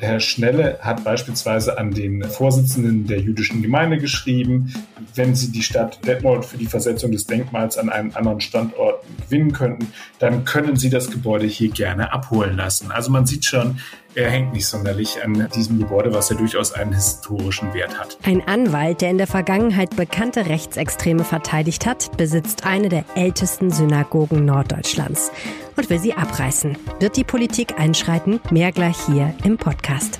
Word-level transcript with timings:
Herr 0.00 0.20
Schnelle 0.20 0.78
hat 0.80 1.02
beispielsweise 1.02 1.78
an 1.78 1.90
den 1.90 2.22
Vorsitzenden 2.24 3.06
der 3.06 3.20
jüdischen 3.20 3.62
Gemeinde 3.62 3.98
geschrieben, 3.98 4.72
wenn 5.14 5.34
sie 5.34 5.50
die 5.50 5.62
Stadt 5.62 6.06
Detmold 6.06 6.44
für 6.44 6.58
die 6.58 6.66
Versetzung 6.66 7.10
des 7.10 7.26
Denkmals 7.26 7.76
an 7.76 7.88
einen 7.88 8.14
anderen 8.14 8.40
Standort 8.40 9.02
gewinnen 9.24 9.52
könnten, 9.52 9.92
dann 10.18 10.44
können 10.44 10.76
sie 10.76 10.90
das 10.90 11.10
Gebäude 11.10 11.46
hier 11.46 11.70
gerne 11.70 12.12
abholen 12.12 12.56
lassen. 12.56 12.92
Also 12.92 13.10
man 13.10 13.26
sieht 13.26 13.44
schon, 13.44 13.80
er 14.18 14.30
hängt 14.30 14.52
nicht 14.52 14.66
sonderlich 14.66 15.22
an 15.22 15.48
diesem 15.54 15.78
Gebäude, 15.78 16.12
was 16.12 16.28
ja 16.28 16.36
durchaus 16.36 16.72
einen 16.72 16.92
historischen 16.92 17.72
Wert 17.72 17.98
hat. 17.98 18.18
Ein 18.24 18.46
Anwalt, 18.46 19.00
der 19.00 19.10
in 19.10 19.18
der 19.18 19.28
Vergangenheit 19.28 19.94
bekannte 19.94 20.46
Rechtsextreme 20.46 21.22
verteidigt 21.22 21.86
hat, 21.86 22.16
besitzt 22.16 22.66
eine 22.66 22.88
der 22.88 23.04
ältesten 23.14 23.70
Synagogen 23.70 24.44
Norddeutschlands 24.44 25.30
und 25.76 25.88
will 25.88 26.00
sie 26.00 26.14
abreißen. 26.14 26.76
Wird 26.98 27.16
die 27.16 27.22
Politik 27.22 27.78
einschreiten? 27.78 28.40
Mehr 28.50 28.72
gleich 28.72 28.96
hier 29.06 29.32
im 29.44 29.56
Podcast. 29.56 30.18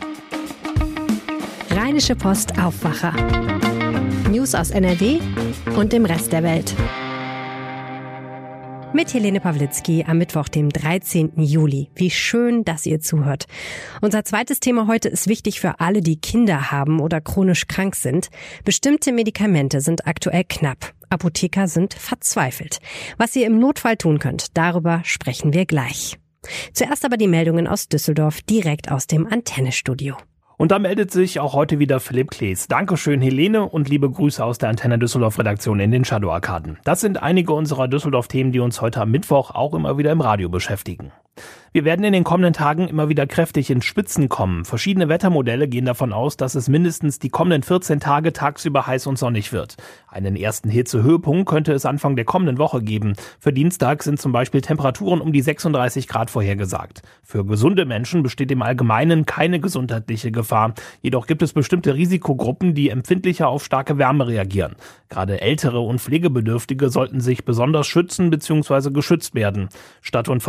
Rheinische 1.70 2.15
Post 2.15 2.56
Aufwacher. 2.62 3.12
News 4.30 4.55
aus 4.55 4.70
NRW 4.70 5.19
und 5.77 5.92
dem 5.92 6.05
Rest 6.05 6.33
der 6.33 6.45
Welt. 6.45 6.73
Mit 8.95 9.12
Helene 9.12 9.38
Pawlitzki 9.38 10.05
am 10.09 10.16
Mittwoch, 10.16 10.48
dem 10.48 10.70
13. 10.70 11.33
Juli. 11.37 11.91
Wie 11.95 12.10
schön, 12.10 12.65
dass 12.65 12.87
ihr 12.87 13.01
zuhört. 13.01 13.45
Unser 14.01 14.24
zweites 14.24 14.61
Thema 14.61 14.87
heute 14.87 15.11
ist 15.11 15.28
wichtig 15.28 15.61
für 15.61 15.78
alle, 15.78 16.01
die 16.01 16.19
Kinder 16.19 16.70
haben 16.70 16.98
oder 17.01 17.20
chronisch 17.20 17.66
krank 17.66 17.95
sind. 17.95 18.30
Bestimmte 18.64 19.12
Medikamente 19.12 19.83
sind 19.83 20.06
aktuell 20.06 20.45
knapp. 20.48 20.95
Apotheker 21.11 21.69
sind 21.69 21.92
verzweifelt. 21.92 22.78
Was 23.19 23.37
ihr 23.37 23.47
im 23.47 23.59
Notfall 23.59 23.98
tun 23.98 24.19
könnt, 24.19 24.56
darüber 24.56 25.02
sprechen 25.05 25.52
wir 25.52 25.66
gleich. 25.66 26.19
Zuerst 26.73 27.05
aber 27.05 27.19
die 27.19 27.28
Meldungen 27.28 27.66
aus 27.66 27.89
Düsseldorf 27.89 28.41
direkt 28.41 28.91
aus 28.91 29.06
dem 29.06 29.27
Antennestudio. 29.27 30.16
Und 30.59 30.73
da 30.73 30.80
meldet 30.80 31.12
sich 31.12 31.39
auch 31.39 31.55
heute 31.55 31.79
wieder 31.79 32.01
Philipp 32.01 32.33
Klees. 32.33 32.67
Dankeschön, 32.67 33.23
Helene, 33.23 33.64
und 33.64 33.89
liebe 33.89 34.11
Grüße 34.11 34.45
aus 34.45 34.59
der 34.59 34.69
Antenne 34.69 34.98
Düsseldorf 34.98 35.39
Redaktion 35.39 35.78
in 35.78 35.92
den 35.92 36.05
Shadow 36.05 36.33
Arkaden. 36.33 36.78
Das 36.83 37.00
sind 37.00 37.23
einige 37.23 37.53
unserer 37.53 37.87
Düsseldorf-Themen, 37.87 38.50
die 38.50 38.59
uns 38.59 38.81
heute 38.81 39.00
am 39.00 39.12
Mittwoch 39.12 39.53
auch 39.53 39.73
immer 39.73 39.98
wieder 39.98 40.11
im 40.11 40.20
Radio 40.20 40.48
beschäftigen. 40.48 41.12
Wir 41.72 41.84
werden 41.84 42.05
in 42.05 42.12
den 42.12 42.25
kommenden 42.25 42.55
Tagen 42.55 42.89
immer 42.89 43.08
wieder 43.08 43.27
kräftig 43.27 43.70
in 43.70 43.83
Spitzen 43.83 44.28
kommen. 44.28 44.64
Verschiedene 44.64 45.08
Wettermodelle 45.08 45.69
gehen 45.69 45.84
davon 45.84 46.12
aus, 46.12 46.36
dass 46.36 46.55
es 46.55 46.69
mindestens 46.69 47.19
die 47.19 47.28
kommenden 47.28 47.62
14 47.62 48.00
Tage 48.00 48.33
tagsüber 48.33 48.86
heiß 48.86 49.06
und 49.06 49.19
sonnig 49.19 49.53
wird. 49.53 49.77
Einen 50.09 50.34
ersten 50.34 50.70
Hitzehöhepunkt 50.70 51.48
könnte 51.48 51.72
es 51.72 51.84
Anfang 51.84 52.16
der 52.16 52.25
kommenden 52.25 52.59
Woche 52.59 52.83
geben. 52.83 53.12
Für 53.39 53.53
Dienstag 53.53 54.03
sind 54.03 54.19
zum 54.19 54.33
Beispiel 54.33 54.62
Temperaturen 54.62 55.20
um 55.20 55.33
die 55.33 55.42
36 55.42 56.09
Grad 56.09 56.31
vorhergesagt. 56.31 57.03
Für 57.22 57.44
gesunde 57.44 57.84
Menschen 57.84 58.22
besteht 58.22 58.50
im 58.50 58.62
Allgemeinen 58.62 59.27
keine 59.27 59.61
gesundheitliche 59.61 60.33
Gefahr. 60.33 60.75
Jedoch 61.03 61.27
gibt 61.27 61.42
es 61.42 61.53
bestimmte 61.53 61.94
Risikogruppen, 61.94 62.75
die 62.75 62.89
empfindlicher 62.89 63.48
auf 63.48 63.64
starke 63.64 63.98
Wärme 63.98 64.27
reagieren. 64.27 64.77
Gerade 65.11 65.41
ältere 65.41 65.81
und 65.81 66.00
Pflegebedürftige 66.00 66.89
sollten 66.89 67.20
sich 67.20 67.44
besonders 67.44 67.86
schützen 67.86 68.31
bzw. 68.31 68.91
geschützt 68.91 69.34
werden. 69.34 69.69
Stadt- 70.00 70.28
und 70.28 70.42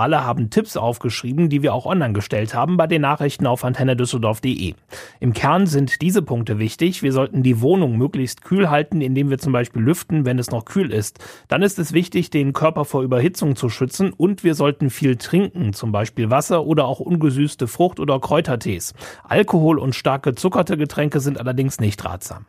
Verbraucherzentrale 0.00 0.24
haben 0.24 0.50
Tipps 0.50 0.76
aufgeschrieben, 0.76 1.50
die 1.50 1.62
wir 1.62 1.74
auch 1.74 1.84
online 1.84 2.14
gestellt 2.14 2.54
haben 2.54 2.76
bei 2.76 2.86
den 2.86 3.02
Nachrichten 3.02 3.46
auf 3.46 3.64
antennedüsseldorf.de. 3.64 4.74
Im 5.20 5.32
Kern 5.34 5.66
sind 5.66 6.00
diese 6.00 6.22
Punkte 6.22 6.58
wichtig. 6.58 7.02
Wir 7.02 7.12
sollten 7.12 7.42
die 7.42 7.60
Wohnung 7.60 7.98
möglichst 7.98 8.42
kühl 8.42 8.70
halten, 8.70 9.02
indem 9.02 9.28
wir 9.28 9.38
zum 9.38 9.52
Beispiel 9.52 9.82
lüften, 9.82 10.24
wenn 10.24 10.38
es 10.38 10.50
noch 10.50 10.64
kühl 10.64 10.90
ist. 10.90 11.18
Dann 11.48 11.62
ist 11.62 11.78
es 11.78 11.92
wichtig, 11.92 12.30
den 12.30 12.52
Körper 12.52 12.84
vor 12.84 13.02
Überhitzung 13.02 13.56
zu 13.56 13.68
schützen 13.68 14.12
und 14.16 14.42
wir 14.42 14.54
sollten 14.54 14.88
viel 14.88 15.16
trinken, 15.16 15.74
zum 15.74 15.92
Beispiel 15.92 16.30
Wasser 16.30 16.64
oder 16.64 16.86
auch 16.86 17.00
ungesüßte 17.00 17.66
Frucht- 17.66 18.00
oder 18.00 18.18
Kräutertees. 18.20 18.94
Alkohol 19.24 19.78
und 19.78 19.94
stark 19.94 20.22
gezuckerte 20.22 20.78
Getränke 20.78 21.20
sind 21.20 21.38
allerdings 21.38 21.78
nicht 21.78 22.04
ratsam. 22.04 22.46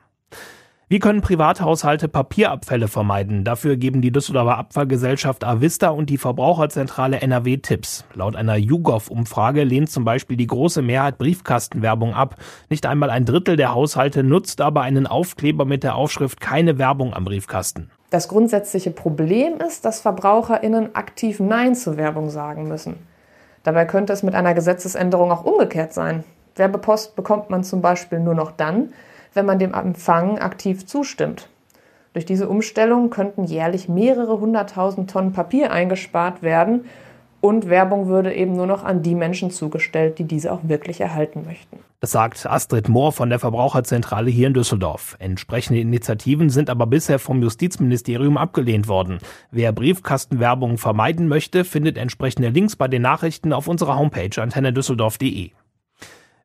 Wie 0.92 1.00
können 1.00 1.22
Privathaushalte 1.22 2.10
Papierabfälle 2.10 2.90
vermeiden? 2.90 3.46
Dafür 3.46 3.78
geben 3.78 4.02
die 4.02 4.12
Düsseldorfer 4.12 4.58
Abfallgesellschaft 4.58 5.46
Avista 5.46 5.88
und 5.88 6.10
die 6.10 6.18
Verbraucherzentrale 6.18 7.22
NRW 7.22 7.60
Tipps. 7.60 8.04
Laut 8.14 8.36
einer 8.36 8.58
YouGov-Umfrage 8.58 9.64
lehnt 9.64 9.90
zum 9.90 10.04
Beispiel 10.04 10.36
die 10.36 10.48
große 10.48 10.82
Mehrheit 10.82 11.18
Briefkastenwerbung 11.18 12.14
ab. 12.14 12.36
Nicht 12.70 12.86
einmal 12.86 13.10
ein 13.10 13.24
Drittel 13.24 13.56
der 13.56 13.74
Haushalte 13.74 14.22
nutzt 14.22 14.60
aber 14.60 14.82
einen 14.82 15.08
Aufkleber 15.08 15.64
mit 15.64 15.84
der 15.84 15.96
Aufschrift 15.96 16.42
keine 16.42 16.78
Werbung 16.78 17.14
am 17.14 17.24
Briefkasten. 17.24 17.90
Das 18.10 18.28
grundsätzliche 18.28 18.92
Problem 18.92 19.60
ist, 19.66 19.86
dass 19.86 20.02
VerbraucherInnen 20.02 20.94
aktiv 20.94 21.40
Nein 21.40 21.74
zur 21.74 21.96
Werbung 21.96 22.30
sagen 22.30 22.68
müssen. 22.68 22.98
Dabei 23.64 23.86
könnte 23.86 24.12
es 24.12 24.24
mit 24.24 24.36
einer 24.36 24.54
Gesetzesänderung 24.54 25.32
auch 25.32 25.46
umgekehrt 25.46 25.94
sein. 25.94 26.26
Werbepost 26.58 27.16
bekommt 27.16 27.50
man 27.50 27.64
zum 27.64 27.82
Beispiel 27.82 28.20
nur 28.20 28.36
noch 28.36 28.52
dann, 28.52 28.92
wenn 29.34 29.46
man 29.46 29.60
dem 29.60 29.74
Empfang 29.74 30.40
aktiv 30.40 30.86
zustimmt. 30.86 31.50
Durch 32.14 32.26
diese 32.26 32.50
Umstellung 32.50 33.10
könnten 33.10 33.46
jährlich 33.46 33.88
mehrere 33.88 34.40
hunderttausend 34.40 35.10
Tonnen 35.10 35.32
Papier 35.32 35.72
eingespart 35.72 36.42
werden 36.42 36.86
und 37.42 37.70
Werbung 37.70 38.08
würde 38.08 38.34
eben 38.34 38.56
nur 38.56 38.68
noch 38.68 38.84
an 38.84 39.02
die 39.02 39.16
Menschen 39.16 39.50
zugestellt, 39.50 40.20
die 40.20 40.26
diese 40.26 40.52
auch 40.52 40.60
wirklich 40.64 41.02
erhalten 41.02 41.44
möchten. 41.46 41.80
Das 42.00 42.12
sagt 42.12 42.46
Astrid 42.46 42.90
Mohr 42.90 43.12
von 43.12 43.30
der 43.30 43.40
Verbraucherzentrale 43.40 44.30
hier 44.30 44.48
in 44.48 44.54
Düsseldorf. 44.54 45.16
Entsprechende 45.20 45.80
Initiativen 45.80 46.50
sind 46.50 46.70
aber 46.70 46.86
bisher 46.86 47.20
vom 47.20 47.42
Justizministerium 47.42 48.38
abgelehnt 48.38 48.88
worden. 48.88 49.20
Wer 49.52 49.72
Briefkastenwerbung 49.72 50.78
vermeiden 50.78 51.28
möchte, 51.28 51.64
findet 51.64 51.98
entsprechende 51.98 52.50
Links 52.50 52.76
bei 52.76 52.88
den 52.88 53.02
Nachrichten 53.04 53.54
auf 53.54 53.68
unserer 53.68 53.98
Homepage 53.98 54.42
antennedüsseldorf.de. 54.42 55.52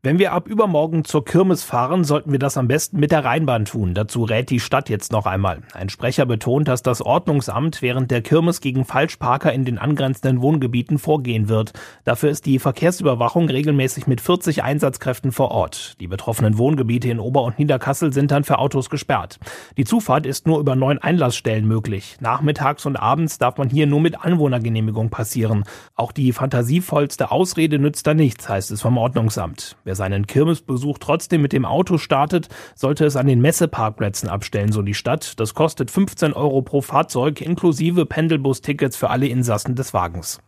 Wenn 0.07 0.21
wir 0.21 0.33
ab 0.33 0.47
übermorgen 0.47 1.05
zur 1.05 1.25
Kirmes 1.25 1.65
fahren, 1.65 2.05
sollten 2.05 2.31
wir 2.31 2.39
das 2.39 2.57
am 2.57 2.69
besten 2.69 3.01
mit 3.01 3.11
der 3.11 3.25
Rheinbahn 3.25 3.65
tun. 3.65 3.93
Dazu 3.93 4.23
rät 4.23 4.51
die 4.51 4.61
Stadt 4.61 4.89
jetzt 4.89 5.11
noch 5.11 5.27
einmal. 5.27 5.63
Ein 5.75 5.89
Sprecher 5.89 6.27
betont, 6.27 6.69
dass 6.69 6.83
das 6.83 7.03
Ordnungsamt 7.03 7.83
während 7.83 8.13
der 8.13 8.23
Kirmes 8.23 8.61
gegen 8.61 8.85
Falschparker 8.85 9.53
in 9.53 9.65
den 9.65 9.79
angrenzenden 9.79 10.43
Wohngebieten 10.43 10.99
vorgehen 10.99 11.49
wird. 11.49 11.73
Dafür 12.05 12.31
ist 12.31 12.47
die 12.47 12.61
Verkehrsüberwachung 12.61 13.49
regelmäßig 13.49 14.07
mit 14.07 14.21
40 14.21 14.63
Einsatzkräften 14.63 15.33
vor 15.33 15.51
Ort. 15.51 15.97
Die 15.99 16.07
betroffenen 16.07 16.57
Wohngebiete 16.57 17.11
in 17.11 17.19
Ober- 17.19 17.43
und 17.43 17.59
Niederkassel 17.59 18.13
sind 18.13 18.31
dann 18.31 18.45
für 18.45 18.61
Autos 18.61 18.91
gesperrt. 18.91 19.41
Die 19.77 19.85
Zufahrt 19.85 20.25
ist 20.25 20.47
nur 20.47 20.61
über 20.61 20.77
neun 20.77 20.99
Einlassstellen 20.99 21.67
möglich. 21.67 22.17
Nachmittags 22.21 22.87
und 22.87 22.95
abends 22.95 23.39
darf 23.39 23.59
man 23.59 23.71
hier 23.71 23.89
nur 23.89 24.01
mit 24.01 24.25
Anwohnergenehmigung 24.25 25.11
passieren. 25.11 25.65
Auch 25.97 26.13
die 26.13 26.33
fantasievollste 26.33 27.33
Ausrede 27.33 27.81
nützt 27.81 28.07
da 28.07 28.15
nichts, 28.15 28.49
heißt 28.49 28.71
es 28.71 28.81
vom 28.81 28.99
Ordnungsamt. 28.99 29.77
Wer 29.83 29.96
seinen 29.97 30.29
Kirmesbesuch 30.29 30.99
trotzdem 30.99 31.43
mit 31.43 31.53
dem 31.53 31.65
Auto 31.65 31.99
startet, 31.99 32.49
sollte 32.77 33.05
es 33.05 33.17
an 33.17 33.27
den 33.27 33.41
Messeparkplätzen 33.41 34.29
abstellen, 34.29 34.71
so 34.71 34.83
die 34.83 34.95
Stadt. 34.95 35.41
Das 35.41 35.55
kostet 35.55 35.91
15 35.91 36.33
Euro 36.33 36.63
pro 36.63 36.81
Fahrzeug 36.81 37.41
inklusive 37.41 38.07
Pendelbus-Tickets 38.07 38.97
für 38.97 39.11
alle 39.11 39.27
Insassen 39.27 39.75
des 39.75 39.93
Wagens. 39.93 40.41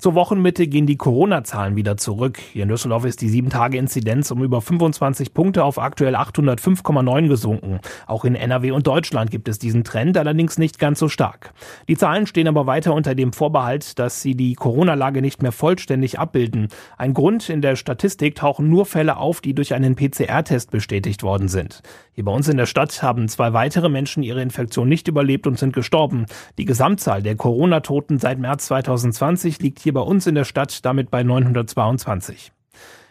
Zur 0.00 0.14
Wochenmitte 0.14 0.68
gehen 0.68 0.86
die 0.86 0.96
Corona-Zahlen 0.96 1.74
wieder 1.74 1.96
zurück. 1.96 2.38
Hier 2.38 2.62
in 2.62 2.68
Düsseldorf 2.68 3.04
ist 3.04 3.20
die 3.20 3.30
7-Tage-Inzidenz 3.30 4.30
um 4.30 4.44
über 4.44 4.60
25 4.62 5.34
Punkte 5.34 5.64
auf 5.64 5.80
aktuell 5.80 6.14
805,9 6.14 7.26
gesunken. 7.26 7.80
Auch 8.06 8.24
in 8.24 8.36
NRW 8.36 8.70
und 8.70 8.86
Deutschland 8.86 9.32
gibt 9.32 9.48
es 9.48 9.58
diesen 9.58 9.82
Trend, 9.82 10.16
allerdings 10.16 10.56
nicht 10.56 10.78
ganz 10.78 11.00
so 11.00 11.08
stark. 11.08 11.52
Die 11.88 11.96
Zahlen 11.96 12.28
stehen 12.28 12.46
aber 12.46 12.68
weiter 12.68 12.94
unter 12.94 13.16
dem 13.16 13.32
Vorbehalt, 13.32 13.98
dass 13.98 14.22
sie 14.22 14.36
die 14.36 14.54
Corona-Lage 14.54 15.20
nicht 15.20 15.42
mehr 15.42 15.50
vollständig 15.50 16.20
abbilden. 16.20 16.68
Ein 16.96 17.12
Grund 17.12 17.48
in 17.48 17.60
der 17.60 17.74
Statistik 17.74 18.36
tauchen 18.36 18.70
nur 18.70 18.86
Fälle 18.86 19.16
auf, 19.16 19.40
die 19.40 19.52
durch 19.52 19.74
einen 19.74 19.96
PCR-Test 19.96 20.70
bestätigt 20.70 21.24
worden 21.24 21.48
sind. 21.48 21.82
Hier 22.12 22.24
bei 22.24 22.32
uns 22.32 22.48
in 22.48 22.56
der 22.56 22.66
Stadt 22.66 23.02
haben 23.02 23.28
zwei 23.28 23.52
weitere 23.52 23.88
Menschen 23.88 24.22
ihre 24.22 24.42
Infektion 24.42 24.88
nicht 24.88 25.08
überlebt 25.08 25.48
und 25.48 25.58
sind 25.58 25.72
gestorben. 25.72 26.26
Die 26.56 26.66
Gesamtzahl 26.66 27.20
der 27.20 27.34
Corona-Toten 27.34 28.20
seit 28.20 28.38
März 28.38 28.66
2020 28.66 29.60
liegt 29.60 29.87
hier 29.88 29.94
bei 29.94 30.00
uns 30.02 30.26
in 30.26 30.34
der 30.34 30.44
Stadt 30.44 30.84
damit 30.84 31.10
bei 31.10 31.22
922. 31.22 32.52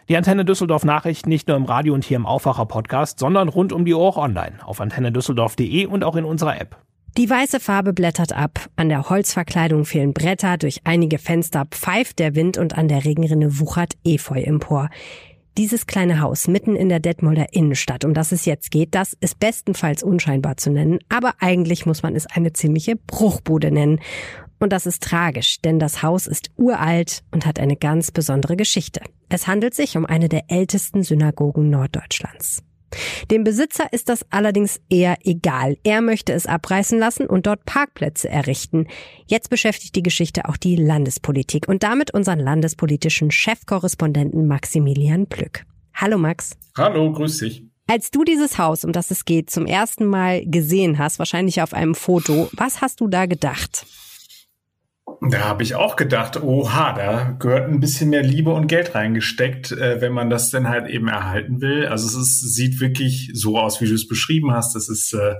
Die 0.08 0.16
Antenne 0.16 0.44
Düsseldorf 0.44 0.84
Nachrichten 0.84 1.28
nicht 1.28 1.48
nur 1.48 1.56
im 1.56 1.64
Radio 1.64 1.92
und 1.92 2.04
hier 2.04 2.16
im 2.16 2.24
Aufwacher 2.24 2.66
Podcast, 2.66 3.18
sondern 3.18 3.48
rund 3.48 3.72
um 3.72 3.84
die 3.84 3.94
Uhr 3.94 4.00
auch 4.00 4.16
online 4.16 4.64
auf 4.64 4.80
antennedüsseldorf.de 4.80 5.86
und 5.86 6.04
auch 6.04 6.14
in 6.14 6.24
unserer 6.24 6.60
App. 6.60 6.76
Die 7.16 7.28
weiße 7.28 7.58
Farbe 7.58 7.92
blättert 7.92 8.32
ab, 8.32 8.68
an 8.76 8.90
der 8.90 9.10
Holzverkleidung 9.10 9.86
fehlen 9.86 10.12
Bretter, 10.12 10.56
durch 10.56 10.82
einige 10.84 11.18
Fenster 11.18 11.66
pfeift 11.68 12.20
der 12.20 12.36
Wind 12.36 12.58
und 12.58 12.78
an 12.78 12.86
der 12.86 13.04
Regenrinne 13.04 13.58
wuchert 13.58 13.94
Efeu 14.04 14.40
empor. 14.40 14.88
Dieses 15.56 15.88
kleine 15.88 16.20
Haus 16.20 16.46
mitten 16.46 16.76
in 16.76 16.88
der 16.88 17.00
Detmolder 17.00 17.52
Innenstadt, 17.52 18.04
um 18.04 18.14
das 18.14 18.30
es 18.30 18.44
jetzt 18.44 18.70
geht, 18.70 18.94
das 18.94 19.16
ist 19.20 19.40
bestenfalls 19.40 20.04
unscheinbar 20.04 20.58
zu 20.58 20.70
nennen, 20.70 21.00
aber 21.08 21.32
eigentlich 21.40 21.86
muss 21.86 22.04
man 22.04 22.14
es 22.14 22.26
eine 22.26 22.52
ziemliche 22.52 22.94
Bruchbude 22.94 23.72
nennen. 23.72 23.98
Und 24.58 24.72
das 24.72 24.86
ist 24.86 25.02
tragisch, 25.02 25.60
denn 25.60 25.78
das 25.78 26.02
Haus 26.02 26.26
ist 26.26 26.50
uralt 26.56 27.22
und 27.30 27.46
hat 27.46 27.60
eine 27.60 27.76
ganz 27.76 28.10
besondere 28.10 28.56
Geschichte. 28.56 29.00
Es 29.28 29.46
handelt 29.46 29.74
sich 29.74 29.96
um 29.96 30.04
eine 30.04 30.28
der 30.28 30.44
ältesten 30.48 31.02
Synagogen 31.02 31.70
Norddeutschlands. 31.70 32.62
Dem 33.30 33.44
Besitzer 33.44 33.92
ist 33.92 34.08
das 34.08 34.24
allerdings 34.30 34.80
eher 34.88 35.18
egal. 35.22 35.76
Er 35.84 36.00
möchte 36.00 36.32
es 36.32 36.46
abreißen 36.46 36.98
lassen 36.98 37.26
und 37.26 37.46
dort 37.46 37.64
Parkplätze 37.66 38.28
errichten. 38.28 38.86
Jetzt 39.26 39.50
beschäftigt 39.50 39.94
die 39.94 40.02
Geschichte 40.02 40.48
auch 40.48 40.56
die 40.56 40.76
Landespolitik 40.76 41.68
und 41.68 41.82
damit 41.82 42.12
unseren 42.12 42.38
landespolitischen 42.38 43.30
Chefkorrespondenten 43.30 44.46
Maximilian 44.46 45.26
Plück. 45.26 45.64
Hallo 45.94 46.16
Max. 46.16 46.56
Hallo, 46.76 47.12
grüß 47.12 47.38
dich. 47.38 47.64
Als 47.86 48.10
du 48.10 48.24
dieses 48.24 48.58
Haus, 48.58 48.84
um 48.84 48.92
das 48.92 49.10
es 49.10 49.24
geht, 49.24 49.50
zum 49.50 49.66
ersten 49.66 50.06
Mal 50.06 50.44
gesehen 50.44 50.98
hast, 50.98 51.18
wahrscheinlich 51.18 51.62
auf 51.62 51.74
einem 51.74 51.94
Foto, 51.94 52.48
was 52.52 52.80
hast 52.80 53.00
du 53.00 53.08
da 53.08 53.26
gedacht? 53.26 53.86
Da 55.20 55.40
habe 55.40 55.62
ich 55.62 55.74
auch 55.74 55.96
gedacht, 55.96 56.40
oha, 56.42 56.92
da 56.92 57.36
gehört 57.38 57.68
ein 57.68 57.80
bisschen 57.80 58.10
mehr 58.10 58.22
Liebe 58.22 58.52
und 58.52 58.68
Geld 58.68 58.94
reingesteckt, 58.94 59.72
äh, 59.72 60.00
wenn 60.00 60.12
man 60.12 60.30
das 60.30 60.50
denn 60.50 60.68
halt 60.68 60.88
eben 60.88 61.08
erhalten 61.08 61.60
will. 61.60 61.86
Also 61.86 62.06
es 62.06 62.14
ist, 62.14 62.54
sieht 62.54 62.80
wirklich 62.80 63.30
so 63.34 63.58
aus, 63.58 63.80
wie 63.80 63.86
du 63.86 63.94
es 63.94 64.06
beschrieben 64.06 64.52
hast. 64.52 64.74
Das 64.74 64.88
ist 64.88 65.12
äh, 65.14 65.34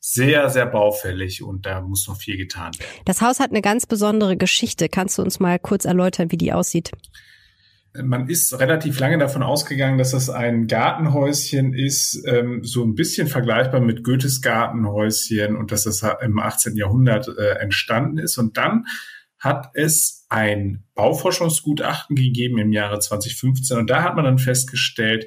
sehr, 0.00 0.50
sehr 0.50 0.66
baufällig 0.66 1.42
und 1.42 1.64
da 1.64 1.80
muss 1.80 2.08
noch 2.08 2.16
viel 2.16 2.36
getan 2.36 2.72
werden. 2.78 2.90
Das 3.04 3.22
Haus 3.22 3.38
hat 3.38 3.50
eine 3.50 3.62
ganz 3.62 3.86
besondere 3.86 4.36
Geschichte. 4.36 4.88
Kannst 4.88 5.18
du 5.18 5.22
uns 5.22 5.38
mal 5.38 5.58
kurz 5.60 5.84
erläutern, 5.84 6.32
wie 6.32 6.36
die 6.36 6.52
aussieht? 6.52 6.90
Man 7.94 8.28
ist 8.28 8.58
relativ 8.58 8.98
lange 9.00 9.18
davon 9.18 9.42
ausgegangen, 9.42 9.98
dass 9.98 10.12
das 10.12 10.30
ein 10.30 10.66
Gartenhäuschen 10.66 11.74
ist, 11.74 12.22
ähm, 12.26 12.64
so 12.64 12.82
ein 12.84 12.94
bisschen 12.94 13.28
vergleichbar 13.28 13.80
mit 13.80 14.02
Goethes 14.02 14.40
Gartenhäuschen 14.40 15.56
und 15.56 15.72
dass 15.72 15.84
das 15.84 16.02
im 16.22 16.38
18. 16.38 16.76
Jahrhundert 16.76 17.28
äh, 17.28 17.58
entstanden 17.58 18.18
ist. 18.18 18.38
Und 18.38 18.56
dann 18.56 18.86
hat 19.38 19.70
es 19.74 20.24
ein 20.30 20.84
Bauforschungsgutachten 20.94 22.16
gegeben 22.16 22.58
im 22.58 22.72
Jahre 22.72 23.00
2015 23.00 23.76
und 23.76 23.90
da 23.90 24.02
hat 24.02 24.14
man 24.16 24.24
dann 24.24 24.38
festgestellt, 24.38 25.26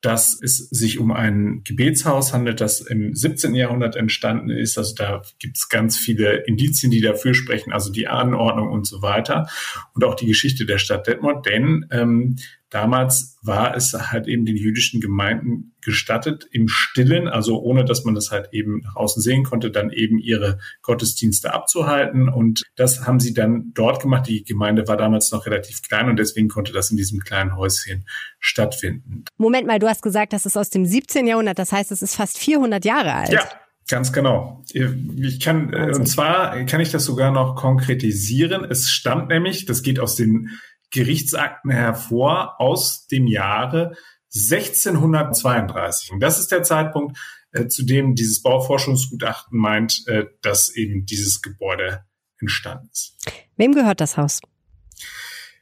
dass 0.00 0.38
es 0.40 0.58
sich 0.70 0.98
um 0.98 1.10
ein 1.10 1.62
Gebetshaus 1.64 2.32
handelt, 2.32 2.60
das 2.60 2.80
im 2.80 3.14
17. 3.14 3.54
Jahrhundert 3.54 3.96
entstanden 3.96 4.50
ist. 4.50 4.78
Also 4.78 4.94
da 4.94 5.22
gibt 5.40 5.56
es 5.56 5.68
ganz 5.68 5.96
viele 5.96 6.44
Indizien, 6.46 6.92
die 6.92 7.00
dafür 7.00 7.34
sprechen, 7.34 7.72
also 7.72 7.90
die 7.90 8.06
Anordnung 8.06 8.68
und 8.68 8.86
so 8.86 9.02
weiter 9.02 9.48
und 9.94 10.04
auch 10.04 10.14
die 10.14 10.26
Geschichte 10.26 10.66
der 10.66 10.78
Stadt 10.78 11.06
Detmold. 11.08 11.44
Denn 11.46 11.86
ähm, 11.90 12.36
Damals 12.70 13.38
war 13.42 13.74
es 13.74 13.94
halt 13.94 14.28
eben 14.28 14.44
den 14.44 14.56
jüdischen 14.56 15.00
Gemeinden 15.00 15.74
gestattet, 15.80 16.46
im 16.50 16.68
Stillen, 16.68 17.26
also 17.26 17.60
ohne 17.62 17.84
dass 17.84 18.04
man 18.04 18.14
das 18.14 18.30
halt 18.30 18.48
eben 18.52 18.80
nach 18.80 18.96
außen 18.96 19.22
sehen 19.22 19.44
konnte, 19.44 19.70
dann 19.70 19.90
eben 19.90 20.18
ihre 20.18 20.58
Gottesdienste 20.82 21.54
abzuhalten. 21.54 22.28
Und 22.28 22.64
das 22.76 23.06
haben 23.06 23.20
sie 23.20 23.32
dann 23.32 23.72
dort 23.74 24.02
gemacht. 24.02 24.28
Die 24.28 24.44
Gemeinde 24.44 24.86
war 24.86 24.98
damals 24.98 25.32
noch 25.32 25.46
relativ 25.46 25.80
klein 25.82 26.10
und 26.10 26.18
deswegen 26.18 26.48
konnte 26.48 26.72
das 26.72 26.90
in 26.90 26.98
diesem 26.98 27.20
kleinen 27.20 27.56
Häuschen 27.56 28.04
stattfinden. 28.38 29.24
Moment 29.38 29.66
mal, 29.66 29.78
du 29.78 29.88
hast 29.88 30.02
gesagt, 30.02 30.32
das 30.32 30.44
ist 30.44 30.58
aus 30.58 30.68
dem 30.68 30.84
17. 30.84 31.26
Jahrhundert. 31.26 31.58
Das 31.58 31.72
heißt, 31.72 31.90
es 31.90 32.02
ist 32.02 32.16
fast 32.16 32.36
400 32.38 32.84
Jahre 32.84 33.14
alt. 33.14 33.32
Ja. 33.32 33.48
Ganz 33.90 34.12
genau. 34.12 34.62
Ich 34.74 35.40
kann, 35.40 35.72
und 35.72 36.06
zwar 36.06 36.62
kann 36.66 36.82
ich 36.82 36.90
das 36.90 37.06
sogar 37.06 37.30
noch 37.30 37.56
konkretisieren. 37.56 38.66
Es 38.68 38.90
stammt 38.90 39.28
nämlich, 39.28 39.64
das 39.64 39.82
geht 39.82 39.98
aus 39.98 40.14
den 40.14 40.50
Gerichtsakten 40.90 41.70
hervor 41.70 42.60
aus 42.60 43.06
dem 43.06 43.26
Jahre 43.26 43.96
1632. 44.34 46.12
Und 46.12 46.20
das 46.20 46.38
ist 46.38 46.52
der 46.52 46.62
Zeitpunkt, 46.62 47.18
äh, 47.52 47.66
zu 47.66 47.84
dem 47.84 48.14
dieses 48.14 48.42
Bauforschungsgutachten 48.42 49.58
meint, 49.58 50.06
äh, 50.06 50.26
dass 50.42 50.74
eben 50.74 51.06
dieses 51.06 51.40
Gebäude 51.42 52.04
entstanden 52.40 52.88
ist. 52.92 53.16
Wem 53.56 53.72
gehört 53.72 54.00
das 54.00 54.16
Haus? 54.16 54.40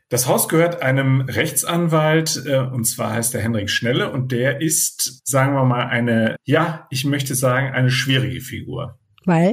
Das 0.08 0.28
Haus 0.28 0.48
gehört 0.48 0.82
einem 0.82 1.22
Rechtsanwalt, 1.22 2.44
äh, 2.46 2.58
und 2.58 2.84
zwar 2.84 3.12
heißt 3.12 3.34
er 3.34 3.42
Henrik 3.42 3.70
Schnelle, 3.70 4.12
und 4.12 4.30
der 4.30 4.60
ist, 4.60 5.26
sagen 5.26 5.54
wir 5.54 5.64
mal, 5.64 5.86
eine, 5.86 6.36
ja, 6.44 6.86
ich 6.90 7.04
möchte 7.04 7.34
sagen, 7.34 7.72
eine 7.72 7.90
schwierige 7.90 8.40
Figur. 8.40 9.00
Weil? 9.24 9.52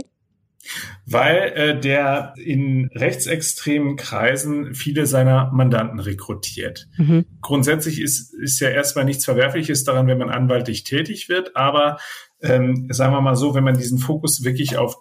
Weil 1.05 1.53
äh, 1.55 1.79
der 1.79 2.33
in 2.37 2.89
rechtsextremen 2.93 3.95
Kreisen 3.95 4.75
viele 4.75 5.05
seiner 5.05 5.51
Mandanten 5.51 5.99
rekrutiert. 5.99 6.87
Mhm. 6.97 7.25
Grundsätzlich 7.41 8.01
ist, 8.01 8.33
ist 8.33 8.59
ja 8.59 8.69
erstmal 8.69 9.05
nichts 9.05 9.25
Verwerfliches 9.25 9.83
daran, 9.83 10.07
wenn 10.07 10.17
man 10.17 10.29
anwaltlich 10.29 10.83
tätig 10.83 11.27
wird, 11.29 11.55
aber 11.55 11.97
ähm, 12.41 12.87
sagen 12.91 13.13
wir 13.13 13.21
mal 13.21 13.35
so, 13.35 13.55
wenn 13.55 13.63
man 13.63 13.77
diesen 13.77 13.99
Fokus 13.99 14.43
wirklich 14.43 14.77
auf 14.77 14.97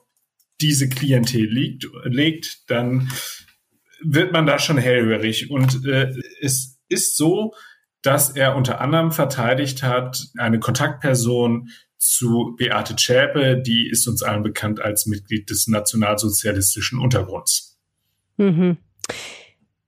diese 0.61 0.89
Klientel 0.89 1.45
liegt, 1.45 1.89
legt, 2.05 2.71
dann 2.71 3.11
wird 4.03 4.33
man 4.33 4.47
da 4.47 4.59
schon 4.59 4.79
hellhörig. 4.79 5.51
Und 5.51 5.85
äh, 5.87 6.13
es 6.41 6.81
ist 6.89 7.17
so, 7.17 7.55
dass 8.03 8.31
er 8.31 8.57
unter 8.57 8.81
anderem 8.81 9.13
verteidigt 9.13 9.83
hat, 9.83 10.29
eine 10.37 10.59
Kontaktperson 10.59 11.69
zu 12.03 12.57
Beate 12.59 12.97
Zschäpe, 12.97 13.63
die 13.65 13.89
ist 13.89 14.09
uns 14.09 14.25
allen 14.25 14.43
bekannt 14.43 14.81
als 14.81 15.07
Mitglied 15.07 15.49
des 15.49 15.69
nationalsozialistischen 15.69 16.99
Untergrunds. 16.99 17.79
Mhm. 18.39 18.79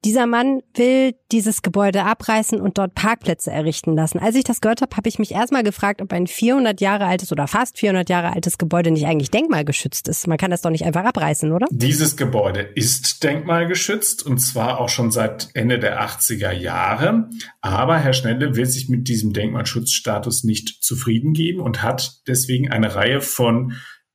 Dieser 0.05 0.27
Mann 0.27 0.61
will 0.75 1.15
dieses 1.33 1.62
Gebäude 1.62 2.05
abreißen 2.05 2.61
und 2.61 2.77
dort 2.77 2.95
Parkplätze 2.95 3.51
errichten 3.51 3.97
lassen. 3.97 4.19
Als 4.19 4.37
ich 4.37 4.45
das 4.45 4.61
gehört 4.61 4.83
habe, 4.83 4.95
habe 4.97 5.09
ich 5.09 5.19
mich 5.19 5.33
erstmal 5.33 5.62
gefragt, 5.62 6.03
ob 6.03 6.12
ein 6.12 6.27
400 6.27 6.79
Jahre 6.83 7.06
altes 7.06 7.33
oder 7.33 7.47
fast 7.49 7.79
400 7.79 8.11
Jahre 8.11 8.35
altes 8.35 8.59
Gebäude 8.59 8.91
nicht 8.91 9.06
eigentlich 9.06 9.31
denkmalgeschützt 9.31 10.06
ist. 10.09 10.27
Man 10.27 10.37
kann 10.37 10.51
das 10.51 10.61
doch 10.61 10.69
nicht 10.69 10.85
einfach 10.85 11.05
abreißen, 11.05 11.53
oder? 11.53 11.67
Dieses 11.71 12.19
Gebäude 12.19 12.61
ist 12.61 13.25
denkmalgeschützt 13.25 14.27
und 14.27 14.39
zwar 14.39 14.79
auch 14.79 14.91
schon 14.91 15.11
seit 15.11 15.49
Ende 15.55 15.79
der 15.79 16.03
80er 16.03 16.53
Jahre. 16.53 17.31
Aber 17.62 17.97
Herr 17.97 18.12
Schnelle 18.12 18.56
will 18.56 18.67
sich 18.67 18.91
mit 18.91 19.09
diesem 19.09 19.33
Denkmalschutzstatus 19.33 20.45
nicht 20.45 20.85
zufrieden 20.85 21.33
geben 21.33 21.61
und 21.61 21.83
hat 21.83 22.21
deswegen 22.29 22.71
eine 22.71 22.95
Reihe 22.95 23.23
von 23.23 23.73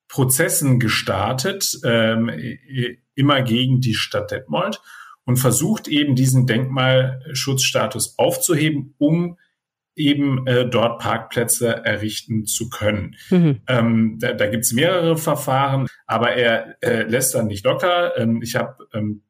Prozessen 0.08 0.80
gestartet, 0.80 1.80
ähm, 1.84 2.30
immer 3.16 3.42
gegen 3.42 3.82
die 3.82 3.96
Stadt 3.96 4.30
Detmold 4.30 4.80
und 5.30 5.38
versucht 5.38 5.88
eben 5.88 6.16
diesen 6.16 6.48
Denkmalschutzstatus 6.48 8.18
aufzuheben, 8.18 8.96
um 8.98 9.38
eben 9.96 10.48
äh, 10.48 10.68
dort 10.68 11.00
Parkplätze 11.00 11.86
errichten 11.86 12.48
zu 12.48 12.68
können. 12.68 13.16
Mhm. 13.30 13.62
Ähm, 13.68 14.18
da 14.20 14.34
da 14.34 14.48
gibt 14.48 14.66
es 14.66 14.74
mehrere 14.74 15.18
Verfahren, 15.18 15.86
aber 16.08 16.32
er 16.32 16.78
äh, 16.82 17.04
lässt 17.04 17.36
dann 17.36 17.46
nicht 17.46 17.64
locker. 17.64 18.18
Ähm, 18.18 18.42
ich 18.42 18.56
habe 18.56 18.88
ähm, 18.92 19.22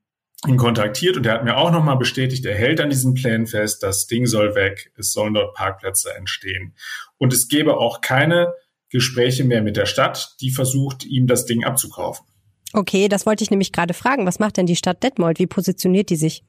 ihn 0.47 0.55
kontaktiert 0.55 1.17
und 1.17 1.25
er 1.25 1.33
hat 1.33 1.43
mir 1.43 1.57
auch 1.57 1.71
nochmal 1.71 1.97
bestätigt, 1.97 2.45
er 2.45 2.55
hält 2.55 2.79
an 2.79 2.89
diesen 2.89 3.13
Plänen 3.13 3.45
fest, 3.45 3.83
das 3.83 4.07
Ding 4.07 4.25
soll 4.25 4.55
weg, 4.55 4.93
es 4.95 5.11
sollen 5.11 5.33
dort 5.33 5.53
Parkplätze 5.53 6.15
entstehen. 6.15 6.75
Und 7.17 7.33
es 7.33 7.49
gäbe 7.49 7.75
auch 7.75 7.99
keine 7.99 8.53
Gespräche 8.87 9.43
mehr 9.43 9.61
mit 9.61 9.75
der 9.75 9.85
Stadt, 9.85 10.37
die 10.39 10.51
versucht, 10.51 11.05
ihm 11.05 11.27
das 11.27 11.45
Ding 11.45 11.65
abzukaufen. 11.65 12.25
Okay, 12.73 13.07
das 13.07 13.25
wollte 13.25 13.43
ich 13.43 13.49
nämlich 13.49 13.71
gerade 13.71 13.93
fragen. 13.93 14.25
Was 14.25 14.39
macht 14.39 14.57
denn 14.57 14.65
die 14.65 14.75
Stadt 14.75 15.03
Detmold? 15.03 15.39
Wie 15.39 15.47
positioniert 15.47 16.09
die 16.09 16.15
sich? 16.15 16.43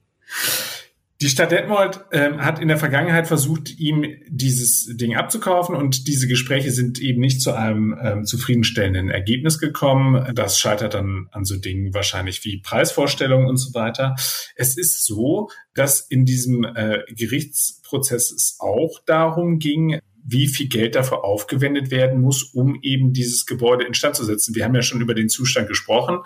Die 1.22 1.28
Stadt 1.28 1.50
Detmold 1.50 2.00
ähm, 2.12 2.42
hat 2.42 2.60
in 2.60 2.68
der 2.68 2.78
Vergangenheit 2.78 3.26
versucht, 3.26 3.78
ihm 3.78 4.06
dieses 4.26 4.96
Ding 4.96 5.16
abzukaufen 5.16 5.76
und 5.76 6.08
diese 6.08 6.26
Gespräche 6.26 6.70
sind 6.70 6.98
eben 6.98 7.20
nicht 7.20 7.42
zu 7.42 7.52
einem 7.52 7.94
ähm, 8.02 8.24
zufriedenstellenden 8.24 9.10
Ergebnis 9.10 9.58
gekommen. 9.58 10.34
Das 10.34 10.58
scheitert 10.58 10.94
dann 10.94 11.28
an 11.30 11.44
so 11.44 11.56
Dingen 11.56 11.92
wahrscheinlich 11.92 12.42
wie 12.46 12.62
Preisvorstellungen 12.62 13.48
und 13.48 13.58
so 13.58 13.74
weiter. 13.74 14.14
Es 14.56 14.78
ist 14.78 15.04
so, 15.04 15.50
dass 15.74 16.00
in 16.00 16.24
diesem 16.24 16.64
äh, 16.64 17.00
Gerichtsprozess 17.10 18.32
es 18.32 18.56
auch 18.58 18.98
darum 19.04 19.58
ging, 19.58 20.00
wie 20.24 20.48
viel 20.48 20.68
Geld 20.68 20.94
dafür 20.94 21.24
aufgewendet 21.24 21.90
werden 21.90 22.20
muss, 22.20 22.42
um 22.42 22.78
eben 22.82 23.12
dieses 23.12 23.46
Gebäude 23.46 23.84
instand 23.84 24.16
zu 24.16 24.24
setzen. 24.24 24.54
Wir 24.54 24.64
haben 24.64 24.74
ja 24.74 24.82
schon 24.82 25.00
über 25.00 25.14
den 25.14 25.28
Zustand 25.28 25.68
gesprochen. 25.68 26.18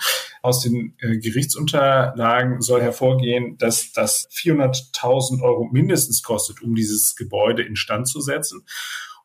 Aus 0.42 0.60
den 0.60 0.94
äh, 0.98 1.18
Gerichtsunterlagen 1.18 2.60
soll 2.60 2.82
hervorgehen, 2.82 3.56
dass 3.58 3.92
das 3.92 4.28
400.000 4.30 5.42
Euro 5.42 5.68
mindestens 5.70 6.22
kostet, 6.22 6.62
um 6.62 6.74
dieses 6.74 7.16
Gebäude 7.16 7.62
instand 7.62 8.08
zu 8.08 8.20
setzen. 8.20 8.64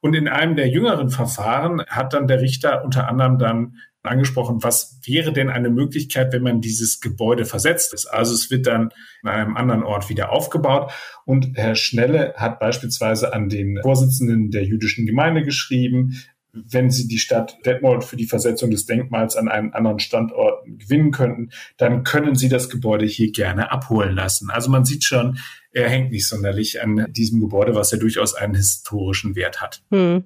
Und 0.02 0.16
in 0.16 0.28
einem 0.28 0.56
der 0.56 0.70
jüngeren 0.70 1.10
Verfahren 1.10 1.84
hat 1.88 2.14
dann 2.14 2.28
der 2.28 2.42
Richter 2.42 2.84
unter 2.86 3.08
anderem 3.10 3.38
dann 3.38 3.76
angesprochen, 4.04 4.64
was 4.64 5.00
wäre 5.04 5.34
denn 5.34 5.50
eine 5.50 5.70
Möglichkeit, 5.70 6.32
wenn 6.32 6.44
man 6.44 6.62
dieses 6.62 7.02
Gebäude 7.02 7.46
versetzt 7.46 7.94
ist. 7.94 8.06
Also 8.06 8.34
es 8.34 8.50
wird 8.50 8.68
dann 8.68 8.92
an 9.24 9.30
einem 9.30 9.58
anderen 9.58 9.84
Ort 9.84 10.10
wieder 10.10 10.32
aufgebaut. 10.32 10.92
Und 11.26 11.52
Herr 11.56 11.76
Schnelle 11.76 12.34
hat 12.38 12.60
beispielsweise 12.60 13.34
an 13.34 13.50
den 13.50 13.80
Vorsitzenden 13.82 14.52
der 14.52 14.64
jüdischen 14.64 15.06
Gemeinde 15.06 15.44
geschrieben, 15.44 16.16
wenn 16.52 16.90
Sie 16.90 17.08
die 17.08 17.20
Stadt 17.20 17.58
Detmold 17.66 18.04
für 18.04 18.16
die 18.16 18.26
Versetzung 18.26 18.72
des 18.72 18.86
Denkmals 18.86 19.36
an 19.36 19.50
einen 19.50 19.74
anderen 19.74 20.00
Standort 20.00 20.66
gewinnen 20.66 21.12
könnten, 21.12 21.52
dann 21.78 22.04
können 22.04 22.36
Sie 22.36 22.50
das 22.50 22.70
Gebäude 22.70 23.06
hier 23.06 23.32
gerne 23.32 23.72
abholen 23.72 24.16
lassen. 24.16 24.50
Also 24.50 24.72
man 24.72 24.84
sieht 24.84 25.04
schon, 25.04 25.38
er 25.72 25.90
hängt 25.90 26.12
nicht 26.12 26.28
sonderlich 26.28 26.82
an 26.82 27.06
diesem 27.12 27.40
Gebäude, 27.40 27.76
was 27.76 27.92
ja 27.92 28.00
durchaus 28.00 28.34
einen 28.34 28.56
historischen 28.56 29.36
Wert 29.36 29.62
hat. 29.62 29.84
Hm. 29.92 30.24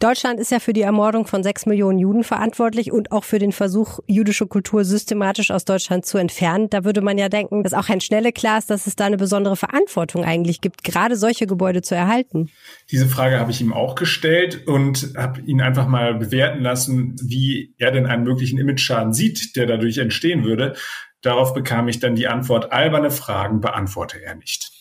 Deutschland 0.00 0.40
ist 0.40 0.50
ja 0.50 0.58
für 0.58 0.72
die 0.72 0.82
Ermordung 0.82 1.26
von 1.26 1.42
sechs 1.42 1.66
Millionen 1.66 1.98
Juden 1.98 2.24
verantwortlich 2.24 2.92
und 2.92 3.12
auch 3.12 3.24
für 3.24 3.38
den 3.38 3.52
Versuch, 3.52 4.00
jüdische 4.06 4.46
Kultur 4.46 4.84
systematisch 4.84 5.50
aus 5.50 5.64
Deutschland 5.64 6.04
zu 6.04 6.18
entfernen. 6.18 6.68
Da 6.70 6.84
würde 6.84 7.00
man 7.00 7.18
ja 7.18 7.28
denken, 7.28 7.62
dass 7.62 7.72
auch 7.72 7.88
Herrn 7.88 8.00
Schnelle 8.00 8.32
klar 8.32 8.58
ist, 8.58 8.70
dass 8.70 8.86
es 8.86 8.96
da 8.96 9.06
eine 9.06 9.16
besondere 9.16 9.56
Verantwortung 9.56 10.24
eigentlich 10.24 10.60
gibt, 10.60 10.84
gerade 10.84 11.16
solche 11.16 11.46
Gebäude 11.46 11.82
zu 11.82 11.94
erhalten. 11.94 12.50
Diese 12.90 13.08
Frage 13.08 13.38
habe 13.38 13.50
ich 13.50 13.60
ihm 13.60 13.72
auch 13.72 13.94
gestellt 13.94 14.66
und 14.66 15.14
habe 15.16 15.40
ihn 15.42 15.60
einfach 15.60 15.86
mal 15.86 16.14
bewerten 16.14 16.62
lassen, 16.62 17.16
wie 17.22 17.74
er 17.78 17.90
denn 17.90 18.06
einen 18.06 18.24
möglichen 18.24 18.58
Imageschaden 18.58 19.12
sieht, 19.12 19.56
der 19.56 19.66
dadurch 19.66 19.98
entstehen 19.98 20.44
würde. 20.44 20.74
Darauf 21.22 21.54
bekam 21.54 21.88
ich 21.88 22.00
dann 22.00 22.16
die 22.16 22.26
Antwort, 22.26 22.72
alberne 22.72 23.10
Fragen 23.10 23.60
beantworte 23.60 24.22
er 24.22 24.34
nicht. 24.34 24.73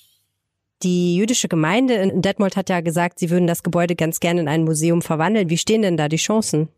Die 0.84 1.16
jüdische 1.16 1.48
Gemeinde 1.48 1.94
in 1.96 2.22
Detmold 2.22 2.58
hat 2.58 2.70
ja 2.70 2.82
gesagt, 2.82 3.20
sie 3.20 3.30
würden 3.30 3.48
das 3.48 3.64
Gebäude 3.64 3.96
ganz 3.96 4.20
gerne 4.20 4.42
in 4.42 4.48
ein 4.48 4.64
Museum 4.64 5.02
verwandeln. 5.02 5.50
Wie 5.50 5.58
stehen 5.58 5.82
denn 5.82 5.98
da 5.98 6.10
die 6.10 6.18
Chancen? 6.18 6.70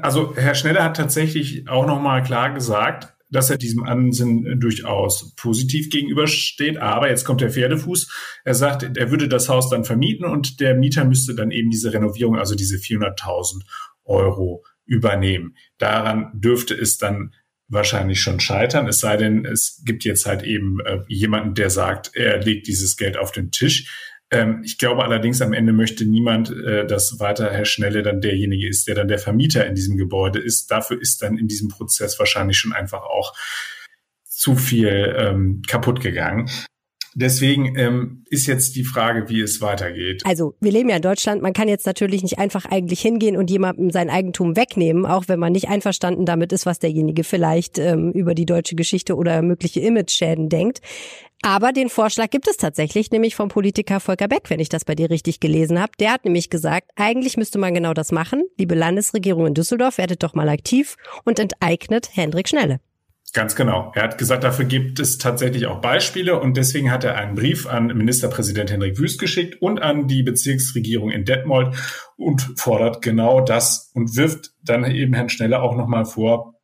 Also 0.00 0.34
Herr 0.36 0.54
Schneller 0.54 0.84
hat 0.84 0.96
tatsächlich 0.96 1.68
auch 1.68 1.86
noch 1.86 2.00
mal 2.00 2.22
klar 2.22 2.52
gesagt, 2.52 3.14
dass 3.30 3.48
er 3.48 3.56
diesem 3.56 3.84
Ansinnen 3.84 4.60
durchaus 4.60 5.34
positiv 5.36 5.88
gegenübersteht. 5.88 6.76
Aber 6.76 7.08
jetzt 7.08 7.24
kommt 7.24 7.40
der 7.40 7.50
Pferdefuß. 7.50 8.10
Er 8.44 8.54
sagt, 8.54 8.96
er 8.96 9.10
würde 9.10 9.26
das 9.28 9.48
Haus 9.48 9.70
dann 9.70 9.84
vermieten 9.84 10.26
und 10.26 10.60
der 10.60 10.74
Mieter 10.74 11.04
müsste 11.04 11.34
dann 11.34 11.50
eben 11.50 11.70
diese 11.70 11.92
Renovierung, 11.92 12.36
also 12.36 12.54
diese 12.54 12.76
400.000 12.76 13.62
Euro 14.04 14.64
übernehmen. 14.84 15.56
Daran 15.78 16.30
dürfte 16.34 16.74
es 16.74 16.98
dann 16.98 17.32
wahrscheinlich 17.72 18.20
schon 18.20 18.38
scheitern, 18.38 18.86
es 18.86 19.00
sei 19.00 19.16
denn, 19.16 19.44
es 19.44 19.82
gibt 19.84 20.04
jetzt 20.04 20.26
halt 20.26 20.42
eben 20.42 20.80
äh, 20.80 20.98
jemanden, 21.08 21.54
der 21.54 21.70
sagt, 21.70 22.14
er 22.14 22.38
legt 22.38 22.66
dieses 22.66 22.96
Geld 22.96 23.16
auf 23.16 23.32
den 23.32 23.50
Tisch. 23.50 24.18
Ähm, 24.30 24.62
ich 24.64 24.78
glaube 24.78 25.04
allerdings, 25.04 25.40
am 25.40 25.52
Ende 25.52 25.72
möchte 25.72 26.04
niemand, 26.04 26.50
äh, 26.50 26.86
dass 26.86 27.18
weiter 27.18 27.50
Herr 27.50 27.64
Schnelle 27.64 28.02
dann 28.02 28.20
derjenige 28.20 28.68
ist, 28.68 28.88
der 28.88 28.94
dann 28.94 29.08
der 29.08 29.18
Vermieter 29.18 29.66
in 29.66 29.74
diesem 29.74 29.96
Gebäude 29.96 30.38
ist. 30.38 30.70
Dafür 30.70 31.00
ist 31.00 31.22
dann 31.22 31.38
in 31.38 31.48
diesem 31.48 31.68
Prozess 31.68 32.18
wahrscheinlich 32.18 32.58
schon 32.58 32.72
einfach 32.72 33.02
auch 33.02 33.34
zu 34.24 34.56
viel 34.56 35.14
ähm, 35.18 35.62
kaputt 35.66 36.00
gegangen. 36.00 36.50
Deswegen 37.14 37.76
ähm, 37.76 38.24
ist 38.30 38.46
jetzt 38.46 38.74
die 38.76 38.84
Frage, 38.84 39.28
wie 39.28 39.40
es 39.40 39.60
weitergeht. 39.60 40.22
Also 40.24 40.54
wir 40.60 40.72
leben 40.72 40.88
ja 40.88 40.96
in 40.96 41.02
Deutschland. 41.02 41.42
Man 41.42 41.52
kann 41.52 41.68
jetzt 41.68 41.86
natürlich 41.86 42.22
nicht 42.22 42.38
einfach 42.38 42.64
eigentlich 42.64 43.00
hingehen 43.00 43.36
und 43.36 43.50
jemandem 43.50 43.90
sein 43.90 44.08
Eigentum 44.08 44.56
wegnehmen, 44.56 45.04
auch 45.04 45.24
wenn 45.28 45.38
man 45.38 45.52
nicht 45.52 45.68
einverstanden 45.68 46.24
damit 46.24 46.52
ist, 46.52 46.64
was 46.64 46.78
derjenige 46.78 47.24
vielleicht 47.24 47.78
ähm, 47.78 48.12
über 48.12 48.34
die 48.34 48.46
deutsche 48.46 48.76
Geschichte 48.76 49.16
oder 49.16 49.42
mögliche 49.42 49.80
Image-Schäden 49.80 50.48
denkt. 50.48 50.80
Aber 51.42 51.72
den 51.72 51.88
Vorschlag 51.88 52.30
gibt 52.30 52.46
es 52.46 52.56
tatsächlich, 52.56 53.10
nämlich 53.10 53.34
vom 53.34 53.48
Politiker 53.48 53.98
Volker 53.98 54.28
Beck, 54.28 54.48
wenn 54.48 54.60
ich 54.60 54.68
das 54.68 54.84
bei 54.84 54.94
dir 54.94 55.10
richtig 55.10 55.40
gelesen 55.40 55.80
habe. 55.80 55.92
Der 55.98 56.12
hat 56.12 56.24
nämlich 56.24 56.50
gesagt, 56.50 56.88
eigentlich 56.94 57.36
müsste 57.36 57.58
man 57.58 57.74
genau 57.74 57.94
das 57.94 58.12
machen. 58.12 58.44
Liebe 58.56 58.76
Landesregierung 58.76 59.48
in 59.48 59.54
Düsseldorf, 59.54 59.98
werdet 59.98 60.22
doch 60.22 60.34
mal 60.34 60.48
aktiv 60.48 60.96
und 61.24 61.40
enteignet 61.40 62.10
Hendrik 62.12 62.48
Schnelle. 62.48 62.78
Ganz 63.34 63.56
genau. 63.56 63.92
Er 63.94 64.02
hat 64.02 64.18
gesagt, 64.18 64.44
dafür 64.44 64.66
gibt 64.66 65.00
es 65.00 65.16
tatsächlich 65.16 65.66
auch 65.66 65.80
Beispiele 65.80 66.38
und 66.38 66.58
deswegen 66.58 66.90
hat 66.90 67.02
er 67.02 67.16
einen 67.16 67.34
Brief 67.34 67.66
an 67.66 67.86
Ministerpräsident 67.86 68.70
Henrik 68.70 68.98
Wüst 68.98 69.18
geschickt 69.18 69.62
und 69.62 69.80
an 69.80 70.06
die 70.06 70.22
Bezirksregierung 70.22 71.10
in 71.10 71.24
Detmold 71.24 71.74
und 72.16 72.42
fordert 72.56 73.00
genau 73.00 73.40
das 73.40 73.90
und 73.94 74.16
wirft 74.16 74.50
dann 74.62 74.84
eben 74.84 75.14
Herrn 75.14 75.30
Schneller 75.30 75.62
auch 75.62 75.74
nochmal 75.74 76.04
vor, 76.04 76.60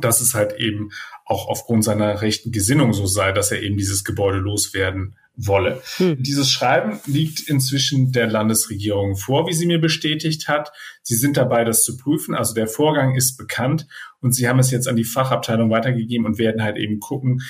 dass 0.00 0.20
es 0.20 0.34
halt 0.34 0.54
eben 0.58 0.90
auch 1.24 1.46
aufgrund 1.46 1.84
seiner 1.84 2.22
rechten 2.22 2.50
Gesinnung 2.50 2.92
so 2.92 3.06
sei, 3.06 3.30
dass 3.30 3.52
er 3.52 3.62
eben 3.62 3.76
dieses 3.76 4.02
Gebäude 4.02 4.38
loswerden 4.38 5.16
wolle. 5.46 5.80
Hm. 5.96 6.22
Dieses 6.22 6.50
Schreiben 6.50 7.00
liegt 7.06 7.40
inzwischen 7.40 8.12
der 8.12 8.26
Landesregierung 8.26 9.16
vor, 9.16 9.46
wie 9.46 9.52
sie 9.52 9.66
mir 9.66 9.80
bestätigt 9.80 10.48
hat. 10.48 10.72
Sie 11.02 11.16
sind 11.16 11.36
dabei, 11.36 11.64
das 11.64 11.82
zu 11.82 11.96
prüfen. 11.96 12.34
Also 12.34 12.54
der 12.54 12.66
Vorgang 12.66 13.14
ist 13.14 13.36
bekannt 13.36 13.86
und 14.20 14.34
sie 14.34 14.48
haben 14.48 14.58
es 14.58 14.70
jetzt 14.70 14.88
an 14.88 14.96
die 14.96 15.04
Fachabteilung 15.04 15.70
weitergegeben 15.70 16.26
und 16.26 16.38
werden 16.38 16.62
halt 16.62 16.76
eben 16.76 17.00
gucken, 17.00 17.42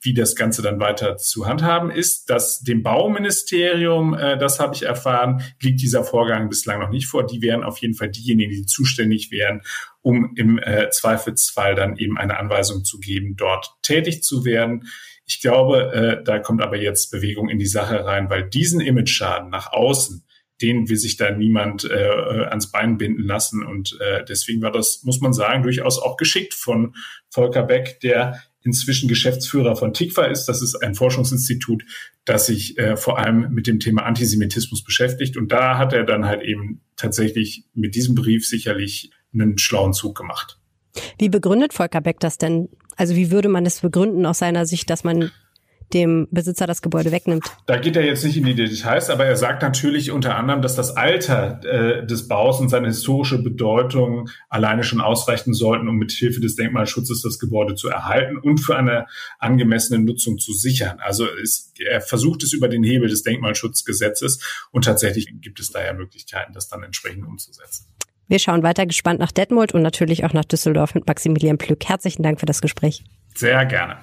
wie 0.00 0.14
das 0.14 0.34
Ganze 0.36 0.62
dann 0.62 0.80
weiter 0.80 1.16
zu 1.16 1.46
handhaben 1.46 1.90
ist. 1.90 2.28
Dass 2.30 2.60
dem 2.60 2.82
Bauministerium, 2.82 4.14
äh, 4.14 4.36
das 4.38 4.60
habe 4.60 4.74
ich 4.74 4.82
erfahren, 4.82 5.42
liegt 5.60 5.80
dieser 5.80 6.04
Vorgang 6.04 6.48
bislang 6.48 6.80
noch 6.80 6.90
nicht 6.90 7.06
vor. 7.06 7.26
Die 7.26 7.42
wären 7.42 7.64
auf 7.64 7.78
jeden 7.78 7.94
Fall 7.94 8.10
diejenigen, 8.10 8.52
die 8.52 8.66
zuständig 8.66 9.30
wären, 9.30 9.62
um 10.02 10.34
im 10.36 10.58
äh, 10.58 10.90
Zweifelsfall 10.90 11.74
dann 11.74 11.96
eben 11.96 12.18
eine 12.18 12.38
Anweisung 12.38 12.84
zu 12.84 12.98
geben, 12.98 13.36
dort 13.36 13.70
tätig 13.82 14.22
zu 14.22 14.44
werden. 14.44 14.88
Ich 15.26 15.40
glaube, 15.40 15.92
äh, 15.92 16.24
da 16.24 16.38
kommt 16.38 16.62
aber 16.62 16.76
jetzt 16.76 17.10
Bewegung 17.10 17.48
in 17.48 17.58
die 17.58 17.66
Sache 17.66 18.04
rein, 18.04 18.30
weil 18.30 18.48
diesen 18.48 18.80
Image-Schaden 18.80 19.50
nach 19.50 19.72
außen, 19.72 20.24
den 20.62 20.88
will 20.88 20.96
sich 20.96 21.16
da 21.16 21.30
niemand 21.30 21.84
äh, 21.84 22.46
ans 22.48 22.70
Bein 22.70 22.96
binden 22.96 23.24
lassen. 23.24 23.64
Und 23.64 23.98
äh, 24.00 24.24
deswegen 24.24 24.62
war 24.62 24.70
das, 24.70 25.02
muss 25.02 25.20
man 25.20 25.32
sagen, 25.32 25.62
durchaus 25.62 26.00
auch 26.00 26.16
geschickt 26.16 26.54
von 26.54 26.94
Volker 27.28 27.62
Beck, 27.62 28.00
der 28.00 28.40
inzwischen 28.66 29.08
Geschäftsführer 29.08 29.76
von 29.76 29.94
TIKVA 29.94 30.26
ist. 30.26 30.46
Das 30.46 30.60
ist 30.60 30.74
ein 30.74 30.94
Forschungsinstitut, 30.94 31.84
das 32.24 32.46
sich 32.46 32.76
äh, 32.78 32.96
vor 32.96 33.18
allem 33.18 33.54
mit 33.54 33.66
dem 33.66 33.80
Thema 33.80 34.02
Antisemitismus 34.02 34.84
beschäftigt. 34.84 35.36
Und 35.36 35.52
da 35.52 35.78
hat 35.78 35.92
er 35.92 36.04
dann 36.04 36.26
halt 36.26 36.42
eben 36.42 36.82
tatsächlich 36.96 37.64
mit 37.72 37.94
diesem 37.94 38.14
Brief 38.14 38.46
sicherlich 38.46 39.10
einen 39.32 39.56
schlauen 39.56 39.92
Zug 39.92 40.16
gemacht. 40.16 40.58
Wie 41.18 41.28
begründet 41.28 41.72
Volker 41.72 42.00
Beck 42.00 42.20
das 42.20 42.38
denn? 42.38 42.68
Also 42.96 43.14
wie 43.14 43.30
würde 43.30 43.48
man 43.48 43.64
es 43.64 43.80
begründen 43.80 44.26
aus 44.26 44.38
seiner 44.38 44.66
Sicht, 44.66 44.90
dass 44.90 45.04
man 45.04 45.30
dem 45.92 46.28
Besitzer 46.30 46.66
das 46.66 46.82
Gebäude 46.82 47.12
wegnimmt. 47.12 47.44
Da 47.66 47.76
geht 47.76 47.96
er 47.96 48.04
jetzt 48.04 48.24
nicht 48.24 48.36
in 48.36 48.44
die 48.44 48.54
Details, 48.54 49.10
aber 49.10 49.24
er 49.24 49.36
sagt 49.36 49.62
natürlich 49.62 50.10
unter 50.10 50.36
anderem, 50.36 50.62
dass 50.62 50.74
das 50.74 50.96
Alter 50.96 51.60
äh, 51.64 52.06
des 52.06 52.28
Baus 52.28 52.60
und 52.60 52.68
seine 52.68 52.88
historische 52.88 53.42
Bedeutung 53.42 54.28
alleine 54.48 54.82
schon 54.82 55.00
ausreichen 55.00 55.54
sollten, 55.54 55.88
um 55.88 55.96
mit 55.96 56.12
Hilfe 56.12 56.40
des 56.40 56.56
Denkmalschutzes 56.56 57.22
das 57.22 57.38
Gebäude 57.38 57.74
zu 57.74 57.88
erhalten 57.88 58.36
und 58.38 58.58
für 58.58 58.76
eine 58.76 59.06
angemessene 59.38 60.02
Nutzung 60.02 60.38
zu 60.38 60.52
sichern. 60.52 60.98
Also 61.00 61.26
es, 61.42 61.72
er 61.78 62.00
versucht 62.00 62.42
es 62.42 62.52
über 62.52 62.68
den 62.68 62.82
Hebel 62.82 63.08
des 63.08 63.22
Denkmalschutzgesetzes 63.22 64.68
und 64.72 64.84
tatsächlich 64.84 65.28
gibt 65.40 65.60
es 65.60 65.70
daher 65.70 65.94
Möglichkeiten, 65.94 66.52
das 66.52 66.68
dann 66.68 66.82
entsprechend 66.82 67.26
umzusetzen. 67.26 67.86
Wir 68.28 68.40
schauen 68.40 68.62
weiter 68.64 68.86
gespannt 68.86 69.20
nach 69.20 69.30
Detmold 69.30 69.72
und 69.72 69.82
natürlich 69.82 70.24
auch 70.24 70.32
nach 70.32 70.44
Düsseldorf 70.44 70.94
mit 70.94 71.06
Maximilian 71.06 71.58
Plück. 71.58 71.84
Herzlichen 71.84 72.22
Dank 72.22 72.40
für 72.40 72.46
das 72.46 72.60
Gespräch. 72.60 73.04
Sehr 73.34 73.64
gerne. 73.66 73.98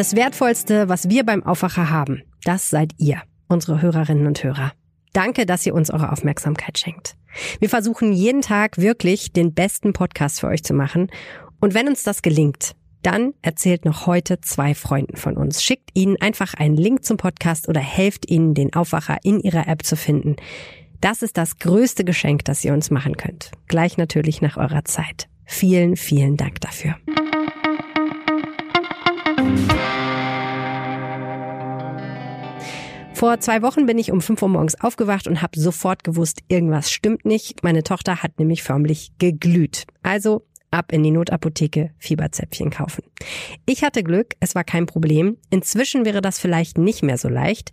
Das 0.00 0.16
Wertvollste, 0.16 0.88
was 0.88 1.10
wir 1.10 1.26
beim 1.26 1.44
Aufwacher 1.44 1.90
haben, 1.90 2.22
das 2.44 2.70
seid 2.70 2.92
ihr, 2.96 3.20
unsere 3.48 3.82
Hörerinnen 3.82 4.26
und 4.26 4.42
Hörer. 4.42 4.72
Danke, 5.12 5.44
dass 5.44 5.66
ihr 5.66 5.74
uns 5.74 5.90
eure 5.90 6.10
Aufmerksamkeit 6.10 6.78
schenkt. 6.78 7.16
Wir 7.58 7.68
versuchen 7.68 8.14
jeden 8.14 8.40
Tag 8.40 8.78
wirklich 8.78 9.34
den 9.34 9.52
besten 9.52 9.92
Podcast 9.92 10.40
für 10.40 10.46
euch 10.46 10.64
zu 10.64 10.72
machen. 10.72 11.10
Und 11.60 11.74
wenn 11.74 11.86
uns 11.86 12.02
das 12.02 12.22
gelingt, 12.22 12.74
dann 13.02 13.34
erzählt 13.42 13.84
noch 13.84 14.06
heute 14.06 14.40
zwei 14.40 14.74
Freunden 14.74 15.18
von 15.18 15.36
uns. 15.36 15.62
Schickt 15.62 15.90
ihnen 15.92 16.16
einfach 16.18 16.54
einen 16.54 16.78
Link 16.78 17.04
zum 17.04 17.18
Podcast 17.18 17.68
oder 17.68 17.80
helft 17.80 18.30
ihnen, 18.30 18.54
den 18.54 18.72
Aufwacher 18.72 19.18
in 19.22 19.38
ihrer 19.38 19.68
App 19.68 19.84
zu 19.84 19.96
finden. 19.96 20.36
Das 21.02 21.20
ist 21.20 21.36
das 21.36 21.58
größte 21.58 22.06
Geschenk, 22.06 22.46
das 22.46 22.64
ihr 22.64 22.72
uns 22.72 22.90
machen 22.90 23.18
könnt. 23.18 23.50
Gleich 23.68 23.98
natürlich 23.98 24.40
nach 24.40 24.56
eurer 24.56 24.86
Zeit. 24.86 25.28
Vielen, 25.44 25.96
vielen 25.96 26.38
Dank 26.38 26.62
dafür. 26.62 26.96
Vor 33.20 33.38
zwei 33.38 33.60
Wochen 33.60 33.84
bin 33.84 33.98
ich 33.98 34.12
um 34.12 34.22
5 34.22 34.40
Uhr 34.40 34.48
morgens 34.48 34.80
aufgewacht 34.80 35.28
und 35.28 35.42
habe 35.42 35.60
sofort 35.60 36.04
gewusst, 36.04 36.40
irgendwas 36.48 36.90
stimmt 36.90 37.26
nicht. 37.26 37.62
Meine 37.62 37.82
Tochter 37.82 38.22
hat 38.22 38.38
nämlich 38.38 38.62
förmlich 38.62 39.12
geglüht. 39.18 39.84
Also 40.02 40.46
ab 40.70 40.90
in 40.90 41.02
die 41.02 41.10
Notapotheke 41.10 41.90
Fieberzäpfchen 41.98 42.70
kaufen. 42.70 43.04
Ich 43.66 43.84
hatte 43.84 44.04
Glück, 44.04 44.36
es 44.40 44.54
war 44.54 44.64
kein 44.64 44.86
Problem. 44.86 45.36
Inzwischen 45.50 46.06
wäre 46.06 46.22
das 46.22 46.38
vielleicht 46.38 46.78
nicht 46.78 47.02
mehr 47.02 47.18
so 47.18 47.28
leicht. 47.28 47.72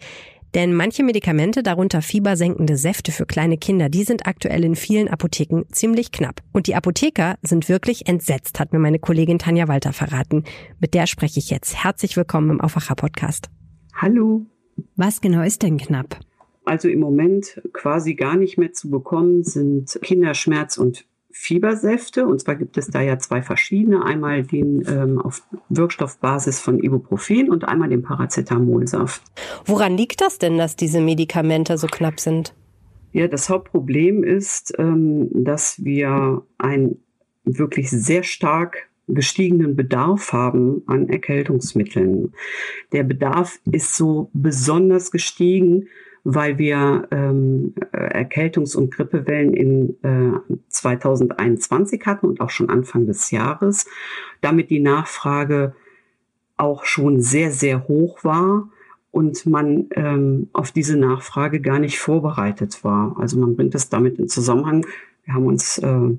Denn 0.54 0.74
manche 0.74 1.04
Medikamente, 1.04 1.64
darunter 1.64 2.02
fiebersenkende 2.02 2.76
Säfte 2.76 3.14
für 3.14 3.26
kleine 3.26 3.58
Kinder, 3.58 3.88
die 3.88 4.04
sind 4.04 4.28
aktuell 4.28 4.66
in 4.66 4.76
vielen 4.76 5.08
Apotheken 5.08 5.64
ziemlich 5.72 6.12
knapp. 6.12 6.42
Und 6.52 6.68
die 6.68 6.76
Apotheker 6.76 7.38
sind 7.42 7.70
wirklich 7.70 8.10
entsetzt, 8.10 8.60
hat 8.60 8.74
mir 8.74 8.80
meine 8.80 9.00
Kollegin 9.00 9.40
Tanja 9.40 9.70
Walter 9.70 9.94
verraten. 9.94 10.44
Mit 10.82 10.94
der 10.94 11.08
spreche 11.08 11.40
ich 11.40 11.50
jetzt. 11.50 11.82
Herzlich 11.86 12.18
willkommen 12.18 12.50
im 12.50 12.60
Aufwacher 12.60 12.96
Podcast. 12.96 13.48
Hallo. 13.96 14.46
Was 14.96 15.22
genau 15.22 15.42
ist 15.42 15.64
denn 15.64 15.78
knapp? 15.78 16.20
Also 16.66 16.90
im 16.90 17.00
Moment 17.00 17.62
quasi 17.72 18.16
gar 18.16 18.36
nicht 18.36 18.58
mehr 18.58 18.74
zu 18.74 18.90
bekommen 18.90 19.44
sind 19.44 20.00
Kinderschmerz- 20.02 20.78
und 20.78 21.06
Fiebersäfte. 21.32 22.26
Und 22.26 22.42
zwar 22.42 22.56
gibt 22.56 22.78
es 22.78 22.88
da 22.88 23.02
ja 23.02 23.20
zwei 23.20 23.42
verschiedene. 23.42 24.04
Einmal 24.04 24.44
den 24.44 24.84
ähm, 24.88 25.20
auf 25.20 25.44
Wirkstoffbasis 25.70 26.60
von 26.60 26.80
Ibuprofen 26.80 27.50
und 27.50 27.66
einmal 27.66 27.90
den 27.90 28.02
Paracetamolsaft. 28.02 29.22
Woran 29.66 29.96
liegt 29.96 30.22
das 30.22 30.40
denn, 30.40 30.58
dass 30.58 30.76
diese 30.76 31.00
Medikamente 31.00 31.78
so 31.78 31.88
knapp 31.88 32.20
sind? 32.20 32.54
Ja, 33.14 33.28
das 33.28 33.50
Hauptproblem 33.50 34.24
ist, 34.24 34.74
ähm, 34.78 35.30
dass 35.32 35.84
wir 35.84 36.42
ein 36.58 36.98
wirklich 37.46 37.90
sehr 37.90 38.24
stark 38.24 38.90
gestiegenen 39.08 39.76
Bedarf 39.76 40.34
haben 40.34 40.84
an 40.88 41.10
Erkältungsmitteln. 41.10 42.34
Der 42.92 43.04
Bedarf 43.04 43.60
ist 43.72 43.96
so 43.96 44.30
besonders 44.34 45.12
gestiegen, 45.12 45.88
weil 46.24 46.58
wir 46.58 47.08
ähm, 47.12 47.74
Erkältungs- 47.94 48.76
und 48.76 48.94
Grippewellen 48.94 49.54
in 49.54 49.96
äh, 50.04 50.56
2021 50.68 52.06
hatten 52.06 52.26
und 52.26 52.42
auch 52.42 52.50
schon 52.50 52.70
Anfang 52.70 53.06
des 53.06 53.32
Jahres. 53.32 53.86
Damit 54.42 54.70
die 54.70 54.82
Nachfrage 54.82 55.74
auch 56.58 56.84
schon 56.84 57.22
sehr, 57.22 57.52
sehr 57.52 57.88
hoch 57.88 58.26
war 58.26 58.68
und 59.12 59.46
man 59.46 59.88
ähm, 59.92 60.50
auf 60.52 60.72
diese 60.72 60.98
Nachfrage 60.98 61.62
gar 61.62 61.80
nicht 61.80 61.98
vorbereitet 61.98 62.84
war. 62.84 63.16
Also 63.18 63.40
man 63.40 63.56
bringt 63.56 63.74
es 63.76 63.88
damit 63.88 64.20
in 64.20 64.28
Zusammenhang. 64.28 64.86
Wir 65.24 65.34
haben 65.34 65.46
uns 65.46 65.78
äh, 65.78 66.18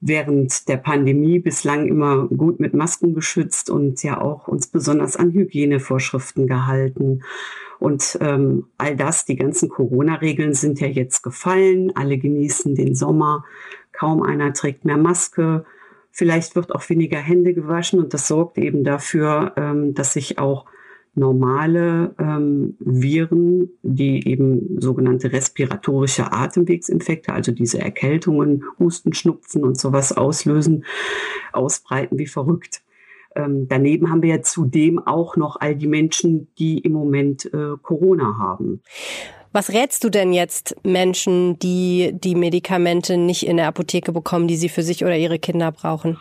während 0.00 0.68
der 0.68 0.76
Pandemie 0.76 1.38
bislang 1.38 1.88
immer 1.88 2.28
gut 2.28 2.60
mit 2.60 2.74
Masken 2.74 3.14
geschützt 3.14 3.70
und 3.70 4.02
ja 4.02 4.20
auch 4.20 4.48
uns 4.48 4.66
besonders 4.66 5.16
an 5.16 5.32
Hygienevorschriften 5.32 6.46
gehalten. 6.46 7.22
Und 7.78 8.18
ähm, 8.20 8.66
all 8.78 8.96
das, 8.96 9.24
die 9.24 9.36
ganzen 9.36 9.68
Corona-Regeln 9.68 10.54
sind 10.54 10.80
ja 10.80 10.86
jetzt 10.86 11.22
gefallen. 11.22 11.92
Alle 11.94 12.18
genießen 12.18 12.74
den 12.74 12.94
Sommer. 12.94 13.44
Kaum 13.92 14.22
einer 14.22 14.52
trägt 14.52 14.84
mehr 14.84 14.96
Maske. 14.96 15.64
Vielleicht 16.10 16.56
wird 16.56 16.74
auch 16.74 16.88
weniger 16.88 17.18
Hände 17.18 17.52
gewaschen 17.52 17.98
und 17.98 18.14
das 18.14 18.28
sorgt 18.28 18.56
eben 18.56 18.84
dafür, 18.84 19.52
ähm, 19.56 19.92
dass 19.92 20.14
sich 20.14 20.38
auch 20.38 20.64
normale 21.16 22.14
ähm, 22.18 22.76
Viren, 22.78 23.70
die 23.82 24.28
eben 24.28 24.80
sogenannte 24.80 25.32
respiratorische 25.32 26.32
Atemwegsinfekte, 26.32 27.32
also 27.32 27.52
diese 27.52 27.78
Erkältungen, 27.78 28.64
Husten, 28.78 29.12
Schnupfen 29.12 29.64
und 29.64 29.78
sowas 29.78 30.12
auslösen, 30.12 30.84
ausbreiten 31.52 32.18
wie 32.18 32.26
verrückt. 32.26 32.82
Ähm, 33.34 33.66
daneben 33.68 34.10
haben 34.10 34.22
wir 34.22 34.36
ja 34.36 34.42
zudem 34.42 34.98
auch 34.98 35.36
noch 35.36 35.56
all 35.58 35.74
die 35.74 35.86
Menschen, 35.86 36.48
die 36.58 36.78
im 36.78 36.92
Moment 36.92 37.46
äh, 37.46 37.76
Corona 37.82 38.38
haben. 38.38 38.82
Was 39.52 39.72
rätst 39.72 40.04
du 40.04 40.10
denn 40.10 40.34
jetzt 40.34 40.76
Menschen, 40.82 41.58
die 41.58 42.12
die 42.12 42.34
Medikamente 42.34 43.16
nicht 43.16 43.46
in 43.46 43.56
der 43.56 43.68
Apotheke 43.68 44.12
bekommen, 44.12 44.48
die 44.48 44.56
sie 44.56 44.68
für 44.68 44.82
sich 44.82 45.02
oder 45.02 45.16
ihre 45.16 45.38
Kinder 45.38 45.72
brauchen? 45.72 46.18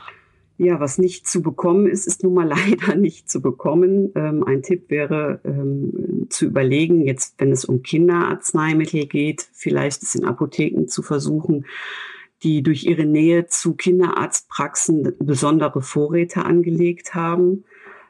Ja, 0.57 0.79
was 0.79 0.97
nicht 0.97 1.27
zu 1.27 1.41
bekommen 1.41 1.85
ist, 1.85 2.07
ist 2.07 2.23
nun 2.23 2.33
mal 2.33 2.47
leider 2.69 2.95
nicht 2.95 3.29
zu 3.29 3.41
bekommen. 3.41 4.11
Ähm, 4.15 4.43
ein 4.43 4.61
Tipp 4.61 4.89
wäre 4.89 5.41
ähm, 5.43 6.27
zu 6.29 6.45
überlegen, 6.45 7.05
jetzt 7.05 7.35
wenn 7.37 7.51
es 7.51 7.65
um 7.65 7.83
Kinderarzneimittel 7.83 9.05
geht, 9.05 9.47
vielleicht 9.53 10.03
es 10.03 10.15
in 10.15 10.25
Apotheken 10.25 10.87
zu 10.87 11.01
versuchen, 11.01 11.65
die 12.43 12.63
durch 12.63 12.85
ihre 12.85 13.05
Nähe 13.05 13.47
zu 13.47 13.73
Kinderarztpraxen 13.73 15.15
besondere 15.19 15.81
Vorräte 15.81 16.45
angelegt 16.45 17.15
haben. 17.15 17.65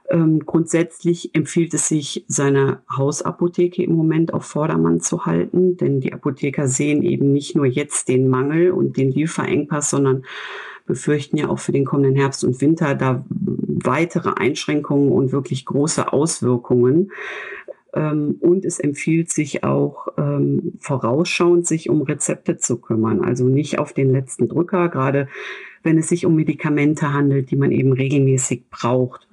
Ähm, 0.09 0.45
grundsätzlich 0.45 1.33
empfiehlt 1.33 1.73
es 1.73 1.87
sich, 1.87 2.25
seine 2.27 2.83
Hausapotheke 2.95 3.81
im 3.81 3.93
Moment 3.93 4.33
auf 4.33 4.45
Vordermann 4.45 5.01
zu 5.01 5.25
halten, 5.25 5.77
denn 5.77 5.99
die 5.99 6.13
Apotheker 6.13 6.67
sehen 6.67 7.01
eben 7.01 7.31
nicht 7.31 7.55
nur 7.55 7.65
jetzt 7.65 8.07
den 8.07 8.29
Mangel 8.29 8.71
und 8.71 8.97
den 8.97 9.11
Lieferengpass, 9.11 9.89
sondern 9.89 10.23
befürchten 10.85 11.37
ja 11.37 11.49
auch 11.49 11.59
für 11.59 11.71
den 11.71 11.85
kommenden 11.85 12.15
Herbst 12.15 12.43
und 12.43 12.61
Winter 12.61 12.95
da 12.95 13.25
weitere 13.29 14.33
Einschränkungen 14.35 15.11
und 15.11 15.31
wirklich 15.31 15.65
große 15.65 16.11
Auswirkungen. 16.11 17.11
Ähm, 17.93 18.37
und 18.39 18.65
es 18.65 18.79
empfiehlt 18.79 19.31
sich 19.31 19.63
auch 19.63 20.07
ähm, 20.17 20.73
vorausschauend, 20.79 21.65
sich 21.65 21.89
um 21.89 22.01
Rezepte 22.01 22.57
zu 22.57 22.77
kümmern. 22.77 23.23
Also 23.23 23.45
nicht 23.45 23.79
auf 23.79 23.93
den 23.93 24.11
letzten 24.11 24.47
Drücker, 24.47 24.89
gerade 24.89 25.27
wenn 25.81 25.97
es 25.97 26.09
sich 26.09 26.25
um 26.25 26.35
Medikamente 26.35 27.13
handelt, 27.13 27.51
die 27.51 27.55
man 27.55 27.71
eben 27.71 27.93
regelmäßig 27.93 28.69
braucht. 28.69 29.27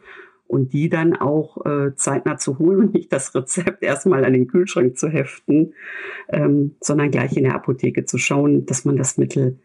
Und 0.47 0.75
die 0.75 0.91
dann 0.91 1.17
auch 1.17 1.65
äh, 1.65 1.95
zeitnah 1.97 2.37
zu 2.37 2.59
holen 2.59 2.81
und 2.81 2.93
nicht 2.93 3.11
das 3.11 3.35
Rezept 3.35 3.83
erstmal 3.83 4.23
an 4.27 4.35
den 4.35 4.49
Kühlschrank 4.49 4.99
zu 4.99 5.09
heften, 5.09 5.73
ähm, 6.29 6.75
sondern 6.79 7.11
gleich 7.11 7.39
in 7.39 7.45
der 7.45 7.55
Apotheke 7.55 8.05
zu 8.05 8.19
schauen, 8.19 8.67
dass 8.67 8.85
man 8.85 8.99
das 8.99 9.17
Mittel 9.17 9.57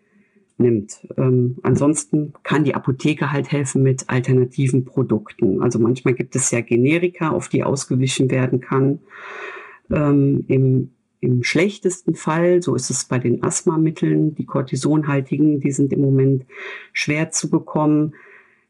nimmt. 0.58 1.08
Ähm, 1.18 1.58
ansonsten 1.64 2.34
kann 2.44 2.64
die 2.64 2.76
Apotheke 2.76 3.32
halt 3.32 3.52
helfen 3.52 3.84
mit 3.84 4.10
alternativen 4.10 4.86
Produkten. 4.86 5.62
Also 5.62 5.80
manchmal 5.80 6.14
gibt 6.14 6.36
es 6.36 6.52
ja 6.52 6.62
Generika, 6.62 7.30
auf 7.30 7.48
die 7.48 7.64
ausgewichen 7.64 8.32
werden 8.32 8.60
kann. 8.60 9.00
Ähm, 9.92 10.46
im, 10.48 10.92
Im 11.20 11.44
schlechtesten 11.44 12.16
Fall, 12.16 12.62
so 12.62 12.76
ist 12.76 12.90
es 12.90 13.06
bei 13.06 13.20
den 13.20 13.44
Asthmamitteln, 13.44 14.36
die 14.36 14.46
Cortisonhaltigen, 14.46 15.60
die 15.60 15.72
sind 15.72 15.94
im 15.94 16.02
Moment 16.02 16.46
schwer 16.94 17.32
zu 17.32 17.50
bekommen, 17.50 18.14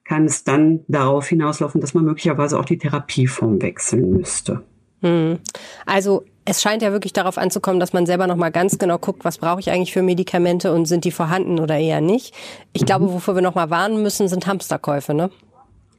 kann 0.04 0.26
es 0.26 0.44
dann 0.44 0.82
darauf 0.88 1.28
hinauslaufen, 1.28 1.82
dass 1.82 1.94
man 1.94 2.06
möglicherweise 2.06 2.58
auch 2.60 2.66
die 2.66 2.78
Therapieform 2.78 3.62
wechseln 3.62 4.12
müsste. 4.12 4.64
Hm. 5.02 5.38
Also 5.86 6.24
es 6.50 6.62
scheint 6.62 6.82
ja 6.82 6.94
wirklich 6.94 7.12
darauf 7.12 7.38
anzukommen, 7.38 7.82
dass 7.82 7.92
man 7.92 8.06
selber 8.06 8.26
noch 8.26 8.38
mal 8.38 8.52
ganz 8.52 8.78
genau 8.78 8.98
guckt, 8.98 9.26
was 9.26 9.38
brauche 9.38 9.60
ich 9.60 9.70
eigentlich 9.70 9.92
für 9.92 10.02
Medikamente 10.02 10.74
und 10.74 10.86
sind 10.86 11.04
die 11.04 11.12
vorhanden 11.12 11.60
oder 11.60 11.78
eher 11.78 12.00
nicht. 12.00 12.34
Ich 12.72 12.86
glaube, 12.86 13.04
mhm. 13.06 13.14
wofür 13.14 13.36
wir 13.36 13.42
noch 13.42 13.56
mal 13.56 13.70
warnen 13.70 14.02
müssen, 14.02 14.30
sind 14.30 14.48
Hamsterkäufe, 14.48 15.14
ne? 15.14 15.30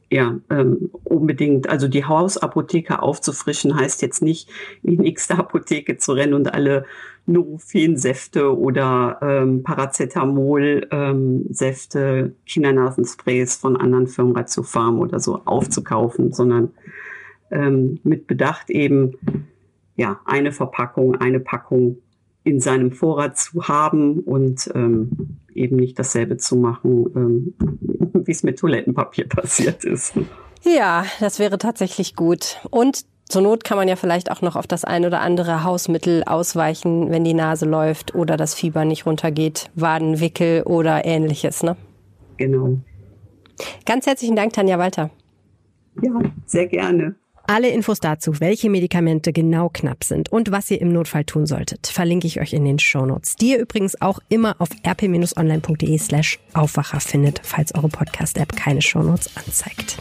Ja, 0.09 0.39
ähm, 0.49 0.89
unbedingt. 1.03 1.69
Also 1.69 1.87
die 1.87 2.03
Hausapotheke 2.03 3.03
aufzufrischen 3.03 3.79
heißt 3.79 4.01
jetzt 4.01 4.23
nicht, 4.23 4.49
in 4.81 4.93
die 4.93 4.97
nächste 4.97 5.37
Apotheke 5.37 5.97
zu 5.97 6.13
rennen 6.13 6.33
und 6.33 6.51
alle 6.51 6.85
Nurofen-Säfte 7.27 8.57
oder 8.57 9.19
ähm, 9.21 9.61
Paracetamol-Säfte, 9.61 11.99
ähm, 11.99 12.35
Kindernasensprays 12.47 13.55
von 13.55 13.77
anderen 13.77 14.07
Firmen, 14.07 14.35
Ratio 14.35 14.63
Farm 14.63 14.99
oder 14.99 15.19
so 15.19 15.41
aufzukaufen, 15.45 16.33
sondern 16.33 16.71
ähm, 17.51 17.99
mit 18.03 18.25
Bedacht 18.25 18.71
eben 18.71 19.13
ja, 19.99 20.21
eine 20.23 20.53
Verpackung, 20.53 21.15
eine 21.15 21.41
Packung 21.41 21.97
in 22.45 22.61
seinem 22.61 22.93
Vorrat 22.93 23.37
zu 23.37 23.67
haben 23.67 24.19
und 24.19 24.71
ähm, 24.73 25.39
eben 25.53 25.75
nicht 25.75 25.99
dasselbe 25.99 26.37
zu 26.37 26.55
machen, 26.55 27.05
ähm, 27.15 27.53
wie 28.25 28.31
es 28.31 28.43
mit 28.43 28.59
Toilettenpapier 28.59 29.27
passiert 29.27 29.83
ist. 29.83 30.13
Ja, 30.63 31.03
das 31.19 31.37
wäre 31.37 31.57
tatsächlich 31.57 32.15
gut. 32.15 32.59
Und 32.71 33.05
zur 33.27 33.41
Not 33.41 33.65
kann 33.65 33.77
man 33.77 33.89
ja 33.89 33.97
vielleicht 33.97 34.31
auch 34.31 34.41
noch 34.41 34.55
auf 34.55 34.67
das 34.67 34.85
ein 34.85 35.05
oder 35.05 35.19
andere 35.19 35.65
Hausmittel 35.65 36.23
ausweichen, 36.23 37.11
wenn 37.11 37.25
die 37.25 37.33
Nase 37.33 37.65
läuft 37.65 38.15
oder 38.15 38.37
das 38.37 38.55
Fieber 38.55 38.85
nicht 38.85 39.05
runtergeht, 39.05 39.69
Wadenwickel 39.75 40.63
oder 40.63 41.03
ähnliches, 41.03 41.61
ne? 41.61 41.75
Genau. 42.37 42.77
Ganz 43.85 44.07
herzlichen 44.07 44.37
Dank, 44.37 44.53
Tanja 44.53 44.79
Walter. 44.79 45.09
Ja, 46.01 46.13
sehr 46.45 46.67
gerne. 46.67 47.15
Alle 47.49 47.69
Infos 47.69 47.99
dazu, 47.99 48.39
welche 48.41 48.69
Medikamente 48.69 49.33
genau 49.33 49.69
knapp 49.69 50.03
sind 50.03 50.31
und 50.31 50.51
was 50.51 50.69
ihr 50.69 50.79
im 50.79 50.93
Notfall 50.93 51.25
tun 51.25 51.47
solltet, 51.47 51.87
verlinke 51.87 52.27
ich 52.27 52.39
euch 52.39 52.53
in 52.53 52.63
den 52.63 52.77
Shownotes, 52.77 53.37
die 53.37 53.53
ihr 53.53 53.57
übrigens 53.57 53.99
auch 53.99 54.19
immer 54.29 54.55
auf 54.59 54.69
rp-online.de 54.85 55.97
slash 55.97 56.37
Aufwacher 56.53 56.99
findet, 56.99 57.41
falls 57.43 57.73
eure 57.73 57.89
Podcast-App 57.89 58.55
keine 58.55 58.83
Shownotes 58.83 59.35
anzeigt. 59.35 59.97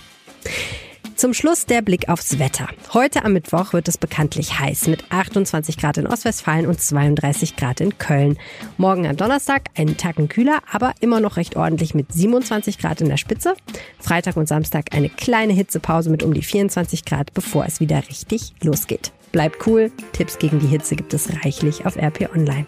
Zum 1.18 1.34
Schluss 1.34 1.66
der 1.66 1.82
Blick 1.82 2.08
aufs 2.08 2.38
Wetter. 2.38 2.68
Heute 2.92 3.24
am 3.24 3.32
Mittwoch 3.32 3.72
wird 3.72 3.88
es 3.88 3.98
bekanntlich 3.98 4.60
heiß 4.60 4.86
mit 4.86 5.02
28 5.10 5.76
Grad 5.76 5.98
in 5.98 6.06
Ostwestfalen 6.06 6.64
und 6.68 6.80
32 6.80 7.56
Grad 7.56 7.80
in 7.80 7.98
Köln. 7.98 8.38
Morgen 8.76 9.04
am 9.04 9.16
Donnerstag 9.16 9.62
einen 9.76 9.96
Tacken 9.96 10.28
kühler, 10.28 10.60
aber 10.70 10.94
immer 11.00 11.18
noch 11.18 11.36
recht 11.36 11.56
ordentlich 11.56 11.92
mit 11.92 12.12
27 12.12 12.78
Grad 12.78 13.00
in 13.00 13.08
der 13.08 13.16
Spitze. 13.16 13.54
Freitag 13.98 14.36
und 14.36 14.46
Samstag 14.46 14.94
eine 14.94 15.08
kleine 15.08 15.54
Hitzepause 15.54 16.08
mit 16.08 16.22
um 16.22 16.34
die 16.34 16.42
24 16.44 17.04
Grad, 17.04 17.34
bevor 17.34 17.66
es 17.66 17.80
wieder 17.80 18.00
richtig 18.08 18.54
losgeht. 18.62 19.10
Bleibt 19.38 19.68
cool. 19.68 19.92
Tipps 20.14 20.40
gegen 20.40 20.58
die 20.58 20.66
Hitze 20.66 20.96
gibt 20.96 21.14
es 21.14 21.32
reichlich 21.44 21.86
auf 21.86 21.94
RP 21.94 22.28
Online. 22.34 22.66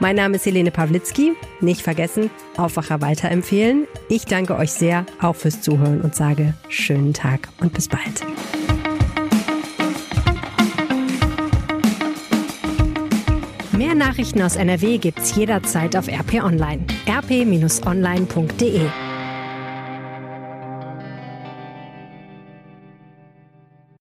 Mein 0.00 0.16
Name 0.16 0.36
ist 0.36 0.46
Helene 0.46 0.70
Pawlitzki. 0.70 1.34
Nicht 1.60 1.82
vergessen, 1.82 2.30
Aufwacher 2.56 3.02
weiterempfehlen. 3.02 3.86
Ich 4.08 4.24
danke 4.24 4.56
euch 4.56 4.72
sehr 4.72 5.04
auch 5.20 5.36
fürs 5.36 5.60
Zuhören 5.60 6.00
und 6.00 6.14
sage 6.14 6.54
schönen 6.70 7.12
Tag 7.12 7.50
und 7.60 7.74
bis 7.74 7.88
bald. 7.88 8.24
Mehr 13.72 13.94
Nachrichten 13.94 14.40
aus 14.40 14.56
NRW 14.56 14.96
gibt's 14.96 15.36
jederzeit 15.36 15.94
auf 15.94 16.08
RP 16.08 16.42
Online. 16.42 16.86
rp-online.de 17.06 18.80